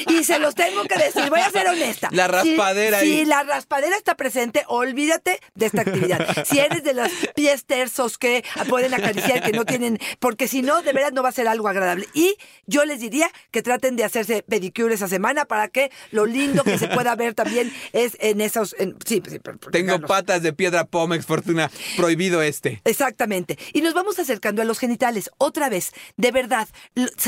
Y 0.08 0.24
se 0.24 0.38
los 0.38 0.54
tengo 0.54 0.82
que 0.84 0.96
decir, 0.98 1.28
voy 1.30 1.40
a 1.40 1.50
ser 1.50 1.68
honesta. 1.68 2.08
La 2.12 2.26
Si- 2.26 2.32
raspadera 2.56 3.00
Si, 3.00 3.20
ahí. 3.20 3.24
la 3.24 3.42
raspadera 3.44 3.96
está 3.96 4.16
presente, 4.16 4.64
olvídate 4.66 5.40
de 5.54 5.66
esta 5.66 5.82
actividad. 5.82 6.44
Si 6.44 6.58
eres 6.58 6.82
de 6.82 6.92
los 6.94 7.08
pies 7.36 7.64
tersos 7.66 8.18
que 8.18 8.44
pueden 8.68 8.92
acariciar, 8.94 9.42
que 9.42 9.52
no 9.52 9.64
tienen, 9.64 9.98
porque 10.18 10.48
si 10.48 10.62
no, 10.62 10.82
de 10.82 10.92
verdad 10.92 11.12
no 11.12 11.22
va 11.22 11.28
a 11.28 11.32
ser 11.32 11.46
algo 11.48 11.68
agradable. 11.68 12.06
Y 12.14 12.36
yo 12.66 12.84
les 12.84 13.00
diría 13.00 13.30
que 13.50 13.62
traten 13.62 13.96
de 13.96 14.04
hacerse 14.04 14.42
pedicure 14.42 14.94
esa 14.94 15.08
semana 15.08 15.44
para 15.44 15.68
que 15.68 15.90
lo 16.10 16.26
lindo 16.26 16.64
que 16.64 16.78
se 16.78 16.88
pueda 16.88 17.14
ver 17.14 17.34
también 17.34 17.72
es 17.92 18.16
en 18.20 18.40
esos, 18.40 18.74
en- 18.78 18.96
sí, 19.06 19.22
sí, 19.28 19.38
Tengo 19.70 19.92
Carlos, 19.92 20.08
patas 20.08 20.42
de 20.42 20.52
piedra 20.52 20.84
Pómex, 20.84 21.26
Fortuna. 21.26 21.70
Prohibido 21.96 22.42
este. 22.42 22.80
Exactamente. 22.84 23.56
Y 23.72 23.82
nos 23.82 23.94
vamos 23.94 24.18
acercando 24.18 24.62
a 24.62 24.64
los 24.64 24.78
genitales. 24.78 25.30
Otra 25.38 25.68
vez, 25.68 25.92
de 26.16 26.32
verdad, 26.32 26.68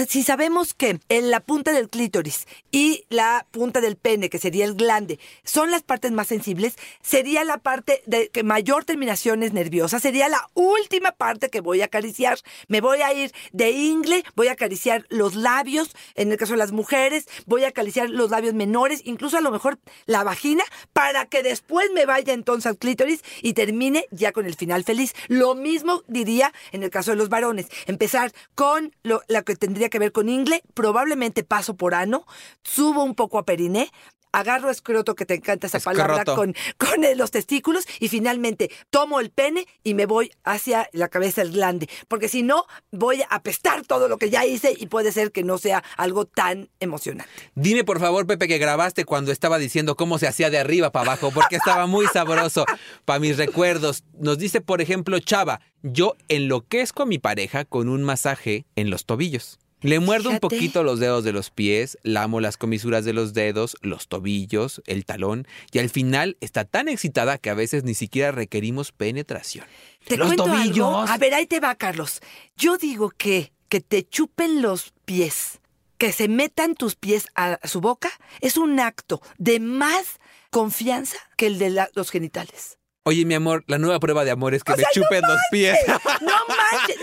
si 0.09 0.23
sabemos 0.25 0.75
que 0.75 0.99
en 1.09 1.31
la 1.35 1.41
punta 1.41 1.73
del 1.73 1.89
clítoris 1.89 2.47
y 2.71 3.07
la 3.09 3.45
punta 3.51 3.81
del 3.81 3.97
pene, 3.97 4.31
que 4.31 4.39
sería 4.39 4.65
el 4.65 4.77
glande, 4.77 5.19
son 5.43 5.73
las 5.73 5.83
partes 5.83 6.13
más 6.13 6.29
sensibles, 6.29 6.77
sería 7.03 7.43
la 7.43 7.59
parte 7.59 8.05
de 8.07 8.29
que 8.29 8.45
mayor 8.45 8.85
terminación 8.85 9.43
es 9.43 9.53
nerviosa, 9.53 9.99
sería 9.99 10.29
la 10.29 10.49
última 10.55 11.11
parte 11.11 11.51
que 11.51 11.61
voy 11.61 11.83
a 11.83 11.87
acariciar. 11.87 12.39
Me 12.69 12.81
voy 12.81 13.03
a 13.03 13.13
ir 13.13 13.33
de 13.51 13.73
ingle, 13.73 14.23
voy 14.37 14.47
a 14.47 14.53
acariciar 14.53 15.07
los 15.09 15.35
labios, 15.35 15.97
en 16.15 16.31
el 16.31 16.39
caso 16.39 16.53
de 16.53 16.59
las 16.59 16.71
mujeres, 16.71 17.27
voy 17.47 17.65
a 17.65 17.71
acariciar 17.71 18.11
los 18.11 18.31
labios 18.31 18.55
menores, 18.55 19.01
incluso 19.05 19.37
a 19.37 19.41
lo 19.41 19.51
mejor 19.51 19.81
la 20.07 20.23
vagina, 20.23 20.63
para 20.93 21.27
que 21.27 21.43
después 21.43 21.91
me 21.93 22.07
vaya 22.07 22.33
entonces 22.33 22.67
al 22.67 22.79
clítoris 22.79 23.25
y 23.43 23.55
termine 23.55 24.07
ya 24.13 24.31
con 24.31 24.47
el 24.47 24.55
final 24.55 24.85
feliz. 24.85 25.15
Lo 25.27 25.57
mismo 25.57 26.05
diría 26.07 26.53
en 26.71 26.85
el 26.85 26.91
caso 26.91 27.11
de 27.11 27.17
los 27.17 27.29
varones. 27.29 27.67
Empezar 27.87 28.33
con 28.55 28.95
lo, 29.03 29.23
lo 29.27 29.45
que 29.45 29.57
tendría 29.57 29.89
que 29.89 29.99
ver 29.99 30.13
con 30.13 30.29
ingle, 30.29 30.63
probablemente 30.75 31.24
paso 31.33 31.77
por 31.77 31.95
ano, 31.95 32.27
subo 32.63 33.03
un 33.03 33.15
poco 33.15 33.39
a 33.39 33.45
periné, 33.45 33.91
agarro 34.35 34.71
escroto, 34.71 35.15
que 35.15 35.27
te 35.27 35.35
encanta 35.35 35.69
esa 35.69 35.81
palabra, 35.81 36.25
con, 36.25 36.55
con 36.77 37.05
eh, 37.05 37.15
los 37.15 37.31
testículos 37.31 37.87
y 38.01 38.09
finalmente 38.09 38.71
tomo 38.91 39.21
el 39.21 39.31
pene 39.31 39.67
y 39.85 39.95
me 39.95 40.07
voy 40.07 40.33
hacia 40.43 40.89
la 40.93 41.09
cabeza 41.09 41.43
del 41.43 41.53
glande. 41.53 41.89
Porque 42.09 42.29
si 42.29 42.43
no, 42.43 42.65
voy 42.91 43.23
a 43.23 43.27
apestar 43.31 43.87
todo 43.87 44.09
lo 44.09 44.19
que 44.19 44.31
ya 44.31 44.45
hice 44.45 44.75
y 44.77 44.87
puede 44.87 45.13
ser 45.13 45.31
que 45.31 45.45
no 45.45 45.59
sea 45.59 45.85
algo 45.97 46.27
tan 46.27 46.69
emocionante. 46.81 47.31
Dime 47.55 47.85
por 47.85 48.01
favor, 48.01 48.27
Pepe, 48.27 48.49
que 48.49 48.59
grabaste 48.59 49.05
cuando 49.05 49.31
estaba 49.31 49.59
diciendo 49.59 49.97
cómo 49.97 50.19
se 50.19 50.27
hacía 50.27 50.51
de 50.51 50.59
arriba 50.59 50.91
para 50.91 51.13
abajo, 51.13 51.31
porque 51.33 51.57
estaba 51.57 51.87
muy 51.87 52.07
sabroso 52.07 52.65
para 53.05 53.21
mis 53.21 53.37
recuerdos. 53.37 54.03
Nos 54.19 54.39
dice, 54.39 54.61
por 54.61 54.81
ejemplo, 54.81 55.19
Chava, 55.21 55.61
yo 55.83 56.17
enloquezco 56.29 57.05
a 57.05 57.07
mi 57.07 57.19
pareja 57.19 57.65
con 57.65 57.89
un 57.89 58.03
masaje 58.03 58.67
en 58.75 58.91
los 58.91 59.07
tobillos. 59.07 59.59
Le 59.85 60.01
muerdo 60.01 60.31
un 60.31 60.39
poquito 60.41 60.83
los 60.83 60.99
dedos 60.99 61.25
de 61.25 61.33
los 61.33 61.51
pies, 61.51 61.99
lamo 62.03 62.41
las 62.41 62.57
comisuras 62.57 63.05
de 63.05 63.13
los 63.13 63.35
dedos, 63.35 63.77
los 63.83 64.09
tobillos, 64.09 64.83
el 64.87 65.05
talón, 65.05 65.47
y 65.73 65.79
al 65.79 65.91
final 65.91 66.37
está 66.41 66.65
tan 66.65 66.89
excitada 66.89 67.39
que 67.39 67.51
a 67.51 67.55
veces 67.55 67.85
ni 67.85 67.95
siquiera 67.95 68.33
requerimos 68.33 68.93
penetración. 68.93 69.67
¿Te 70.07 70.17
los 70.17 70.27
cuento 70.29 70.45
algo? 70.45 70.57
tobillos. 70.57 71.11
A 71.11 71.19
ver, 71.19 71.35
ahí 71.35 71.47
te 71.47 71.61
va, 71.61 71.75
Carlos. 71.75 72.21
Yo 72.57 72.77
digo 72.79 73.11
que 73.11 73.53
que 73.69 73.81
te 73.81 74.07
chupen 74.09 74.63
los 74.63 74.93
pies, 75.05 75.61
que 75.99 76.13
se 76.13 76.29
metan 76.29 76.75
tus 76.77 76.95
pies 76.95 77.27
a 77.35 77.59
su 77.67 77.81
boca, 77.81 78.09
es 78.41 78.57
un 78.57 78.79
acto 78.79 79.21
de 79.39 79.59
más 79.59 80.21
confianza 80.51 81.17
que 81.37 81.47
el 81.49 81.59
de 81.59 81.71
la- 81.71 81.91
los 81.95 82.11
genitales. 82.11 82.79
Oye, 83.03 83.25
mi 83.25 83.35
amor, 83.35 83.65
la 83.67 83.79
nueva 83.79 83.99
prueba 84.01 84.25
de 84.25 84.31
amor 84.31 84.55
es 84.55 84.63
que 84.65 84.73
O 84.73 84.77
me 84.77 84.83
sea, 84.83 84.89
no 84.95 85.03
chupen 85.03 85.23
los 85.29 85.41
pies. 85.51 85.77
No 86.21 86.33
manches. 86.49 86.97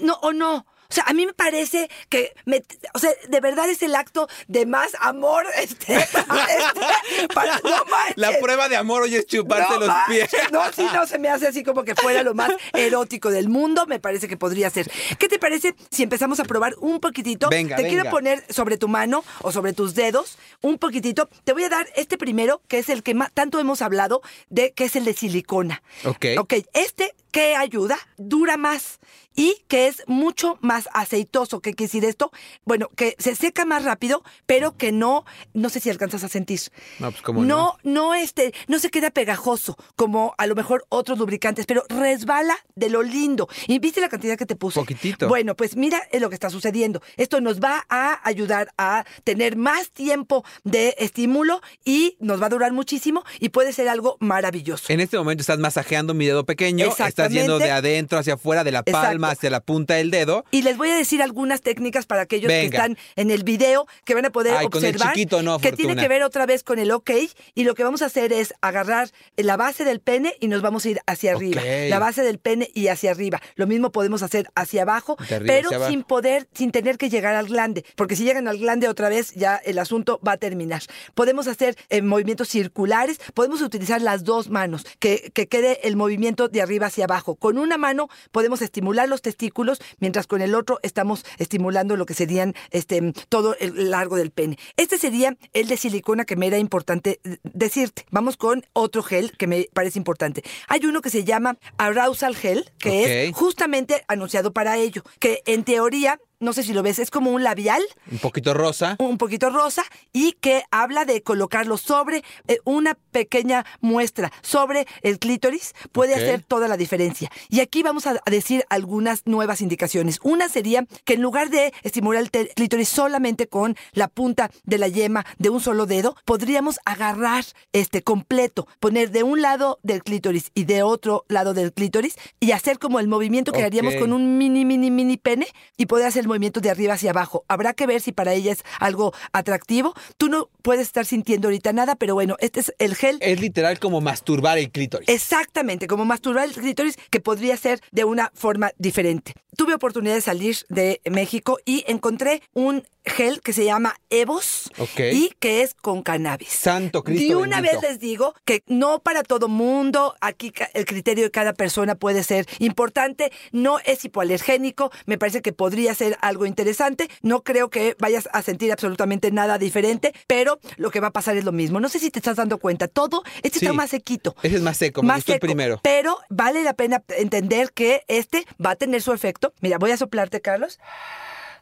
No, 0.02 0.14
o 0.14 0.32
no. 0.32 0.66
O 0.90 0.94
sea, 0.94 1.04
a 1.06 1.12
mí 1.12 1.26
me 1.26 1.32
parece 1.34 1.90
que, 2.08 2.32
me- 2.44 2.62
o 2.94 2.98
sea, 2.98 3.10
de 3.28 3.40
verdad 3.40 3.68
es 3.68 3.82
el 3.82 3.94
acto 3.94 4.28
de 4.48 4.66
más 4.66 4.92
amor, 5.00 5.44
este, 5.58 5.96
este, 5.96 7.28
para, 7.34 7.58
no 7.64 7.84
manches. 7.90 8.16
La 8.16 8.32
prueba 8.38 8.68
de 8.68 8.76
amor 8.76 9.02
hoy 9.02 9.14
es 9.16 9.26
chuparse 9.26 9.72
No 9.72 9.78
los 9.80 9.88
manches, 9.88 10.28
pies. 10.30 10.42
No, 10.52 10.72
sí, 10.72 10.86
no, 10.92 11.06
se 11.06 11.18
me 11.18 11.28
hace 11.28 11.46
así 11.48 11.62
como 11.64 11.84
que 11.84 11.94
fuera 11.94 12.22
lo 12.22 12.34
más 12.34 12.50
erótico 12.72 13.30
del 13.30 13.48
mundo. 13.48 13.86
Me 13.86 13.98
parece 14.00 14.28
que 14.28 14.36
podría 14.36 14.70
ser. 14.70 14.90
¿Qué 15.18 15.28
te 15.28 15.38
parece 15.38 15.74
si 15.90 16.02
empezamos 16.02 16.40
a 16.40 16.44
probar 16.44 16.74
un 16.78 17.00
poquitito? 17.00 17.48
Venga, 17.48 17.76
te 17.76 17.88
quiero 17.88 18.08
poner 18.10 18.44
sobre 18.52 18.76
tu 18.78 18.88
mano 18.88 19.24
o 19.42 19.52
sobre 19.52 19.72
tus 19.72 19.94
dedos 19.94 20.38
un 20.62 20.78
poquitito. 20.78 21.28
Te 21.44 21.52
voy 21.52 21.64
a 21.64 21.68
dar 21.68 21.86
este 21.96 22.18
primero, 22.18 22.60
que 22.68 22.78
es 22.78 22.88
el 22.88 23.02
que 23.02 23.14
más, 23.14 23.32
tanto 23.32 23.58
hemos 23.58 23.82
hablado, 23.82 24.22
de 24.48 24.72
que 24.72 24.84
es 24.84 24.96
el 24.96 25.04
de 25.04 25.14
silicona. 25.14 25.82
Ok. 26.04 26.26
Ok, 26.38 26.54
este 26.74 27.14
¿Qué 27.36 27.54
ayuda? 27.54 27.98
Dura 28.16 28.56
más 28.56 28.98
y 29.36 29.62
que 29.68 29.86
es 29.86 30.02
mucho 30.06 30.58
más 30.62 30.88
aceitoso. 30.92 31.60
¿Qué 31.60 31.74
quiere 31.74 31.88
decir 31.88 32.04
esto? 32.04 32.32
Bueno, 32.64 32.88
que 32.96 33.14
se 33.18 33.36
seca 33.36 33.64
más 33.64 33.84
rápido, 33.84 34.24
pero 34.46 34.76
que 34.76 34.90
no, 34.90 35.24
no 35.52 35.68
sé 35.68 35.78
si 35.80 35.90
alcanzas 35.90 36.24
a 36.24 36.28
sentir. 36.28 36.56
No, 36.98 37.10
pues 37.10 37.22
cómo 37.22 37.44
no, 37.44 37.76
no, 37.82 38.14
este, 38.14 38.54
no 38.66 38.78
se 38.78 38.88
queda 38.90 39.10
pegajoso 39.10 39.76
como 39.94 40.34
a 40.38 40.46
lo 40.46 40.54
mejor 40.54 40.86
otros 40.88 41.18
lubricantes, 41.18 41.66
pero 41.66 41.84
resbala 41.90 42.56
de 42.74 42.88
lo 42.88 43.02
lindo. 43.02 43.48
¿Y 43.68 43.78
viste 43.78 44.00
la 44.00 44.08
cantidad 44.08 44.38
que 44.38 44.46
te 44.46 44.56
puse? 44.56 44.80
Poquitito. 44.80 45.28
Bueno, 45.28 45.54
pues 45.54 45.76
mira 45.76 46.02
lo 46.18 46.30
que 46.30 46.34
está 46.34 46.48
sucediendo. 46.48 47.02
Esto 47.18 47.42
nos 47.42 47.60
va 47.60 47.84
a 47.90 48.26
ayudar 48.26 48.72
a 48.78 49.04
tener 49.24 49.56
más 49.56 49.90
tiempo 49.90 50.44
de 50.64 50.94
estímulo 50.98 51.60
y 51.84 52.16
nos 52.20 52.40
va 52.40 52.46
a 52.46 52.50
durar 52.50 52.72
muchísimo 52.72 53.22
y 53.38 53.50
puede 53.50 53.74
ser 53.74 53.88
algo 53.90 54.16
maravilloso. 54.20 54.90
En 54.90 55.00
este 55.00 55.18
momento 55.18 55.42
estás 55.42 55.58
masajeando 55.58 56.14
mi 56.14 56.24
dedo 56.24 56.46
pequeño, 56.46 56.86
estás 56.86 57.25
Yendo 57.28 57.58
de 57.58 57.70
adentro 57.70 58.18
hacia 58.18 58.34
afuera, 58.34 58.64
de 58.64 58.72
la 58.72 58.82
palma 58.82 59.28
Exacto. 59.28 59.32
hacia 59.32 59.50
la 59.50 59.60
punta 59.60 59.94
del 59.94 60.10
dedo. 60.10 60.44
Y 60.50 60.62
les 60.62 60.76
voy 60.76 60.90
a 60.90 60.96
decir 60.96 61.22
algunas 61.22 61.60
técnicas 61.60 62.06
para 62.06 62.22
aquellos 62.22 62.48
que 62.50 62.64
están 62.64 62.96
en 63.16 63.30
el 63.30 63.44
video 63.44 63.86
que 64.04 64.14
van 64.14 64.24
a 64.24 64.30
poder 64.30 64.54
Ay, 64.56 64.68
con 64.68 64.84
el 64.84 64.90
observar. 64.94 65.14
chiquito 65.14 65.42
no, 65.42 65.58
que 65.58 65.72
tiene 65.72 65.96
que 65.96 66.08
ver 66.08 66.22
otra 66.22 66.46
vez 66.46 66.62
con 66.62 66.78
el 66.78 66.90
OK. 66.90 67.10
Y 67.54 67.64
lo 67.64 67.74
que 67.74 67.84
vamos 67.84 68.02
a 68.02 68.06
hacer 68.06 68.32
es 68.32 68.54
agarrar 68.60 69.10
la 69.36 69.56
base 69.56 69.84
del 69.84 70.00
pene 70.00 70.34
y 70.40 70.48
nos 70.48 70.62
vamos 70.62 70.84
a 70.84 70.90
ir 70.90 71.00
hacia 71.06 71.32
arriba. 71.32 71.62
La 71.88 71.98
base 71.98 72.22
del 72.22 72.38
pene 72.38 72.70
y 72.74 72.88
hacia 72.88 73.10
arriba. 73.10 73.40
Lo 73.54 73.66
mismo 73.66 73.90
podemos 73.90 74.22
hacer 74.22 74.48
hacia 74.54 74.82
abajo, 74.82 75.16
arriba 75.20 75.40
pero 75.46 75.68
hacia 75.68 75.76
abajo. 75.76 75.90
sin 75.90 76.02
poder, 76.02 76.48
sin 76.54 76.70
tener 76.70 76.98
que 76.98 77.08
llegar 77.10 77.34
al 77.34 77.46
glande. 77.46 77.84
Porque 77.96 78.16
si 78.16 78.24
llegan 78.24 78.48
al 78.48 78.58
glande 78.58 78.88
otra 78.88 79.08
vez, 79.08 79.32
ya 79.34 79.56
el 79.56 79.78
asunto 79.78 80.20
va 80.26 80.32
a 80.32 80.36
terminar. 80.36 80.82
Podemos 81.14 81.46
hacer 81.48 81.76
eh, 81.88 82.02
movimientos 82.02 82.48
circulares, 82.48 83.18
podemos 83.34 83.62
utilizar 83.62 84.00
las 84.02 84.24
dos 84.24 84.48
manos, 84.50 84.84
que, 84.98 85.30
que 85.34 85.46
quede 85.48 85.86
el 85.86 85.96
movimiento 85.96 86.48
de 86.48 86.62
arriba 86.62 86.86
hacia 86.86 87.05
abajo. 87.06 87.34
Con 87.34 87.58
una 87.58 87.78
mano 87.78 88.08
podemos 88.30 88.62
estimular 88.62 89.08
los 89.08 89.22
testículos, 89.22 89.80
mientras 89.98 90.26
con 90.26 90.42
el 90.42 90.54
otro 90.54 90.78
estamos 90.82 91.24
estimulando 91.38 91.96
lo 91.96 92.06
que 92.06 92.14
serían 92.14 92.54
este, 92.70 93.12
todo 93.28 93.56
el 93.58 93.90
largo 93.90 94.16
del 94.16 94.30
pene. 94.30 94.58
Este 94.76 94.98
sería 94.98 95.36
el 95.52 95.68
de 95.68 95.76
silicona 95.76 96.24
que 96.24 96.36
me 96.36 96.46
era 96.46 96.58
importante 96.58 97.20
decirte. 97.42 98.04
Vamos 98.10 98.36
con 98.36 98.64
otro 98.72 99.02
gel 99.02 99.32
que 99.36 99.46
me 99.46 99.68
parece 99.72 99.98
importante. 99.98 100.42
Hay 100.68 100.84
uno 100.86 101.00
que 101.00 101.10
se 101.10 101.24
llama 101.24 101.56
Arousal 101.78 102.36
Gel, 102.36 102.70
que 102.78 103.26
es 103.26 103.34
justamente 103.34 104.04
anunciado 104.08 104.52
para 104.52 104.76
ello, 104.76 105.02
que 105.18 105.42
en 105.46 105.64
teoría 105.64 106.20
no 106.40 106.52
sé 106.52 106.62
si 106.62 106.72
lo 106.72 106.82
ves, 106.82 106.98
es 106.98 107.10
como 107.10 107.30
un 107.30 107.42
labial 107.44 107.82
Un 108.10 108.18
poquito 108.18 108.54
rosa. 108.54 108.96
un 108.98 109.18
poquito 109.18 109.50
rosa 109.50 109.84
y 110.12 110.32
que 110.32 110.64
habla 110.70 111.04
de 111.04 111.22
colocarlo 111.22 111.76
sobre 111.76 112.24
eh, 112.48 112.58
una 112.64 112.98
pequeña 113.12 113.64
muestra 113.80 114.32
sobre 114.42 114.86
el 115.02 115.18
clítoris 115.18 115.74
puede 115.92 116.14
hacer 116.14 116.42
toda 116.42 116.66
la 116.68 116.76
diferencia. 116.76 117.30
Y 117.48 117.60
aquí 117.60 117.82
vamos 117.82 118.06
a 118.06 118.16
a 118.24 118.30
decir 118.30 118.64
algunas 118.70 119.22
nuevas 119.26 119.60
indicaciones. 119.60 120.18
Una 120.22 120.48
sería 120.48 120.86
que 121.04 121.14
en 121.14 121.22
lugar 121.22 121.50
de 121.50 121.72
estimular 121.82 122.22
el 122.22 122.30
clítoris 122.30 122.88
solamente 122.88 123.46
con 123.46 123.76
la 123.92 124.08
punta 124.08 124.50
de 124.64 124.78
la 124.78 124.88
yema 124.88 125.26
de 125.38 125.50
un 125.50 125.60
solo 125.60 125.86
dedo, 125.86 126.16
podríamos 126.24 126.78
agarrar 126.84 127.44
este 127.72 128.02
completo, 128.02 128.66
poner 128.80 129.10
de 129.10 129.22
un 129.22 129.42
lado 129.42 129.78
del 129.82 130.02
clítoris 130.02 130.50
y 130.54 130.64
de 130.64 130.82
otro 130.82 131.24
lado 131.28 131.54
del 131.54 131.72
clítoris 131.72 132.16
y 132.40 132.52
hacer 132.52 132.78
como 132.78 133.00
el 133.00 133.08
movimiento 133.08 133.52
que 133.52 133.62
haríamos 133.62 133.94
con 133.96 134.12
un 134.12 134.38
mini, 134.38 134.64
mini, 134.64 134.90
mini 134.90 135.16
pene 135.16 135.46
y 135.76 135.86
poder 135.86 136.06
hacer 136.06 136.25
el 136.26 136.28
movimiento 136.28 136.60
de 136.60 136.70
arriba 136.70 136.94
hacia 136.94 137.10
abajo. 137.10 137.44
Habrá 137.48 137.72
que 137.72 137.86
ver 137.86 138.00
si 138.00 138.12
para 138.12 138.34
ella 138.34 138.52
es 138.52 138.64
algo 138.80 139.14
atractivo. 139.32 139.94
Tú 140.18 140.28
no 140.28 140.50
puedes 140.62 140.86
estar 140.86 141.06
sintiendo 141.06 141.48
ahorita 141.48 141.72
nada, 141.72 141.94
pero 141.96 142.14
bueno, 142.14 142.36
este 142.40 142.60
es 142.60 142.74
el 142.78 142.94
gel. 142.94 143.18
Es 143.20 143.40
literal 143.40 143.78
como 143.78 144.00
masturbar 144.00 144.58
el 144.58 144.70
clítoris. 144.70 145.08
Exactamente, 145.08 145.86
como 145.86 146.04
masturbar 146.04 146.44
el 146.44 146.54
clítoris, 146.54 146.96
que 147.10 147.20
podría 147.20 147.56
ser 147.56 147.80
de 147.92 148.04
una 148.04 148.30
forma 148.34 148.72
diferente. 148.78 149.34
Tuve 149.56 149.74
oportunidad 149.74 150.14
de 150.14 150.20
salir 150.20 150.56
de 150.68 151.00
México 151.10 151.58
y 151.64 151.84
encontré 151.86 152.42
un 152.52 152.82
gel 153.06 153.40
que 153.40 153.52
se 153.52 153.64
llama 153.64 153.96
Evos 154.10 154.70
y 155.12 155.30
que 155.38 155.62
es 155.62 155.74
con 155.74 156.02
cannabis. 156.02 156.48
Santo 156.50 157.04
Cristo 157.04 157.22
Y 157.24 157.34
una 157.34 157.60
bendito. 157.60 157.80
vez 157.80 157.90
les 157.90 158.00
digo 158.00 158.34
que 158.44 158.62
no 158.66 158.98
para 159.00 159.22
todo 159.22 159.48
mundo, 159.48 160.14
aquí 160.20 160.52
el 160.74 160.84
criterio 160.84 161.24
de 161.24 161.30
cada 161.30 161.52
persona 161.52 161.94
puede 161.94 162.24
ser 162.24 162.46
importante, 162.58 163.30
no 163.52 163.78
es 163.84 164.04
hipoalergénico, 164.04 164.90
me 165.06 165.18
parece 165.18 165.42
que 165.42 165.52
podría 165.52 165.94
ser 165.94 166.18
algo 166.20 166.46
interesante, 166.46 167.08
no 167.22 167.42
creo 167.42 167.70
que 167.70 167.96
vayas 167.98 168.28
a 168.32 168.42
sentir 168.42 168.72
absolutamente 168.72 169.30
nada 169.30 169.58
diferente, 169.58 170.12
pero 170.26 170.58
lo 170.76 170.90
que 170.90 171.00
va 171.00 171.08
a 171.08 171.12
pasar 171.12 171.36
es 171.36 171.44
lo 171.44 171.52
mismo. 171.52 171.80
No 171.80 171.88
sé 171.88 171.98
si 171.98 172.10
te 172.10 172.18
estás 172.18 172.36
dando 172.36 172.58
cuenta, 172.58 172.88
todo, 172.88 173.22
este 173.42 173.60
Sí. 173.60 173.64
está 173.66 173.72
más 173.72 173.90
sequito. 173.90 174.34
Ese 174.42 174.56
es 174.56 174.62
más 174.62 174.76
seco, 174.76 175.02
me 175.02 175.08
Más 175.08 175.18
el 175.18 175.24
seco, 175.34 175.40
primero. 175.46 175.80
Pero 175.82 176.18
vale 176.28 176.62
la 176.62 176.74
pena 176.74 177.02
entender 177.16 177.72
que 177.72 178.02
este 178.08 178.44
va 178.64 178.70
a 178.72 178.76
tener 178.76 179.00
su 179.00 179.12
efecto. 179.12 179.54
Mira, 179.60 179.78
voy 179.78 179.92
a 179.92 179.96
soplarte, 179.96 180.40
Carlos. 180.40 180.78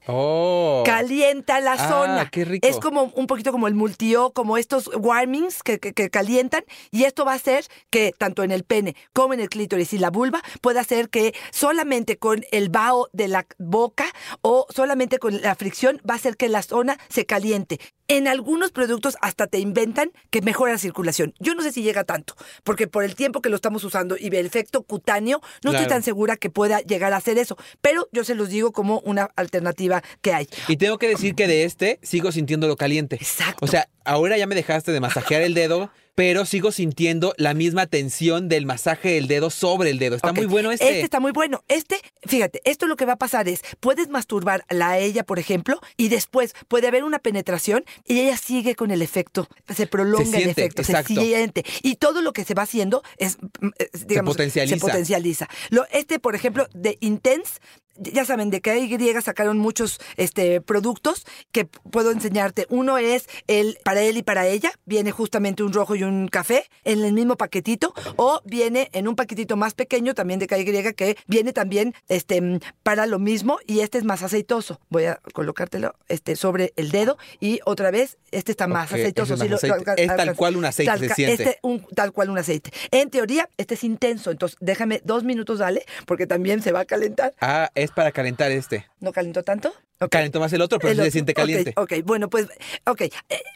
Oh. 0.06 0.82
Calienta 0.84 1.60
la 1.60 1.72
Ah, 1.72 1.88
zona. 1.88 2.30
qué 2.30 2.44
rico. 2.44 2.66
Es 2.66 2.78
como 2.78 3.04
un 3.14 3.26
poquito 3.26 3.52
como 3.52 3.68
el 3.68 3.74
multio, 3.74 4.32
como 4.32 4.56
estos 4.58 4.90
warmings 4.94 5.62
que, 5.62 5.78
que- 5.80 5.92
que 5.94 6.10
calientan. 6.10 6.64
Y 6.90 7.04
esto 7.04 7.24
va 7.24 7.32
a 7.32 7.36
hacer 7.36 7.64
que 7.90 8.12
tanto 8.16 8.42
en 8.42 8.50
el 8.50 8.64
pene 8.64 8.96
como 9.12 9.34
en 9.34 9.40
el 9.40 9.48
clítoris 9.48 9.92
y 9.92 9.98
la 9.98 10.10
vulva 10.10 10.42
pueda 10.60 10.80
hacer 10.80 11.08
que 11.08 11.34
solamente 11.50 12.18
con 12.18 12.44
el 12.52 12.68
vaho 12.68 13.08
de 13.12 13.28
la 13.28 13.46
boca 13.58 14.06
o 14.42 14.66
solamente 14.74 15.18
con 15.18 15.40
la 15.40 15.54
fricción 15.54 16.00
va 16.08 16.14
a 16.14 16.16
hacer 16.16 16.36
que 16.36 16.48
la 16.48 16.62
zona 16.62 16.98
se 17.08 17.24
caliente. 17.26 17.78
En 18.06 18.28
algunos 18.28 18.70
productos 18.70 19.16
hasta 19.22 19.46
te 19.46 19.58
inventan 19.58 20.10
que 20.30 20.42
mejora 20.42 20.72
la 20.72 20.78
circulación. 20.78 21.34
Yo 21.40 21.54
no 21.54 21.62
sé 21.62 21.72
si 21.72 21.82
llega 21.82 22.04
tanto, 22.04 22.34
porque 22.62 22.86
por 22.86 23.02
el 23.02 23.14
tiempo 23.14 23.40
que 23.40 23.48
lo 23.48 23.56
estamos 23.56 23.82
usando 23.84 24.16
y 24.18 24.26
el 24.26 24.46
efecto 24.46 24.82
cutáneo, 24.82 25.40
no 25.62 25.72
estoy 25.72 25.86
tan 25.86 26.02
segura 26.02 26.36
que 26.36 26.50
pueda 26.50 26.80
llegar 26.80 27.12
a 27.14 27.16
hacer 27.16 27.38
eso. 27.38 27.56
Pero 27.80 28.08
yo 28.12 28.24
se 28.24 28.34
los 28.34 28.50
digo 28.50 28.72
como 28.72 29.00
una 29.00 29.30
alternativa 29.36 30.02
que 30.20 30.34
hay. 30.34 30.48
Y 30.68 30.76
tengo 30.76 30.98
que 30.98 31.08
decir 31.08 31.34
que 31.34 31.46
de 31.46 31.64
este 31.64 31.98
sigo 32.02 32.30
sintiéndolo 32.30 32.76
caliente. 32.76 33.16
Exacto. 33.16 33.64
O 33.64 33.66
sea, 33.66 33.88
ahora 34.04 34.36
ya 34.36 34.46
me 34.46 34.54
dejaste 34.54 34.92
de 34.92 35.00
masajear 35.00 35.42
el 35.42 35.54
dedo, 35.54 35.90
pero 36.14 36.46
sigo 36.46 36.72
sintiendo 36.72 37.34
la 37.36 37.54
misma 37.54 37.86
tensión 37.86 38.48
del 38.48 38.66
masaje 38.66 39.10
del 39.10 39.26
dedo 39.26 39.50
sobre 39.50 39.90
el 39.90 39.98
dedo. 39.98 40.16
Está 40.16 40.32
muy 40.32 40.46
bueno 40.46 40.70
este. 40.70 40.88
Este 40.88 41.00
está 41.02 41.20
muy 41.20 41.32
bueno. 41.32 41.64
Este, 41.68 42.00
fíjate, 42.26 42.60
esto 42.64 42.86
lo 42.86 42.96
que 42.96 43.04
va 43.04 43.14
a 43.14 43.18
pasar 43.18 43.48
es, 43.48 43.62
puedes 43.80 44.08
masturbar 44.08 44.64
a 44.68 44.98
ella, 44.98 45.24
por 45.24 45.38
ejemplo, 45.38 45.80
y 45.96 46.08
después 46.08 46.54
puede 46.68 46.88
haber 46.88 47.04
una 47.04 47.18
penetración 47.18 47.84
y 48.04 48.20
ella 48.20 48.36
sigue 48.36 48.74
con 48.74 48.90
el 48.90 49.02
efecto, 49.02 49.48
se 49.74 49.86
prolonga 49.86 50.24
Se 50.24 50.42
el 50.42 50.50
efecto, 50.50 50.82
exacto. 50.82 51.14
se 51.14 51.20
siente. 51.20 51.64
Y 51.82 51.96
todo 51.96 52.22
lo 52.22 52.32
que 52.32 52.44
se 52.44 52.54
va 52.54 52.62
haciendo 52.62 53.02
es, 53.16 53.38
mm, 53.60 53.68
es, 53.78 54.06
digamos, 54.06 54.34
potencializa. 54.34 54.76
se 54.76 54.80
potencializa. 54.80 55.48
Lo, 55.70 55.86
este, 55.90 56.18
por 56.18 56.34
ejemplo, 56.34 56.68
de 56.74 56.96
Intense, 57.00 57.60
ya 57.96 58.24
saben, 58.24 58.50
de 58.50 58.60
que 58.60 58.78
Y 58.78 59.22
sacaron 59.22 59.58
muchos 59.58 60.00
este, 60.16 60.60
productos 60.60 61.24
que 61.52 61.64
puedo 61.64 62.10
enseñarte. 62.10 62.66
Uno 62.68 62.98
es 62.98 63.26
el 63.46 63.78
para 63.84 64.02
él 64.02 64.16
y 64.16 64.22
para 64.22 64.46
ella. 64.46 64.72
Viene 64.84 65.10
justamente 65.12 65.62
un 65.62 65.72
rojo 65.72 65.94
y 65.94 66.02
un 66.02 66.28
café 66.28 66.68
en 66.84 67.04
el 67.04 67.12
mismo 67.12 67.36
paquetito. 67.36 67.94
O 68.16 68.40
viene 68.44 68.88
en 68.92 69.08
un 69.08 69.16
paquetito 69.16 69.56
más 69.56 69.74
pequeño 69.74 70.14
también 70.14 70.40
de 70.40 70.46
KY 70.46 70.94
que 70.94 71.16
viene 71.26 71.52
también 71.52 71.94
este, 72.08 72.60
para 72.82 73.06
lo 73.06 73.18
mismo 73.18 73.58
y 73.66 73.80
este 73.80 73.98
es 73.98 74.04
más 74.04 74.22
aceitoso. 74.22 74.80
Voy 74.88 75.04
a 75.04 75.20
colocártelo 75.32 75.94
este, 76.08 76.36
sobre 76.36 76.72
el 76.76 76.90
dedo 76.90 77.16
y 77.40 77.60
otra 77.64 77.90
vez 77.90 78.18
este 78.30 78.50
está 78.52 78.66
más 78.66 78.92
aceitoso. 78.92 79.34
ese 79.34 79.44
es 79.54 79.60
Sí, 79.60 79.66
lo- 79.68 79.76
lo 79.76 79.94
Es 79.96 80.16
tal 80.16 80.34
cual 80.36 80.56
un 80.56 80.64
aceite, 80.64 80.90
tal 80.90 81.00
se 81.00 81.08
ca- 81.08 81.14
siente. 81.14 81.42
Este 81.42 81.58
un, 81.62 81.86
tal 81.94 82.12
cual 82.12 82.30
un 82.30 82.38
aceite. 82.38 82.70
En 82.90 83.10
teoría, 83.10 83.48
este 83.56 83.74
es 83.74 83.84
intenso, 83.84 84.30
entonces 84.30 84.56
déjame 84.60 85.00
dos 85.04 85.24
minutos, 85.24 85.58
dale, 85.58 85.84
porque 86.06 86.26
también 86.26 86.62
se 86.62 86.72
va 86.72 86.80
a 86.80 86.84
calentar. 86.84 87.34
Ah, 87.40 87.70
es 87.74 87.83
para 87.90 88.12
calentar 88.12 88.50
este. 88.50 88.86
¿No 89.00 89.12
calentó 89.12 89.42
tanto? 89.42 89.72
Ok. 90.00 90.10
Calentó 90.10 90.40
más 90.40 90.52
el 90.52 90.60
otro, 90.60 90.78
pero 90.78 90.90
El 90.92 90.98
sí 90.98 91.04
se 91.04 91.10
siente 91.12 91.34
caliente. 91.34 91.72
Ok, 91.76 91.92
bueno, 92.04 92.28
pues, 92.28 92.48
ok. 92.86 93.00
Eh, 93.02 93.12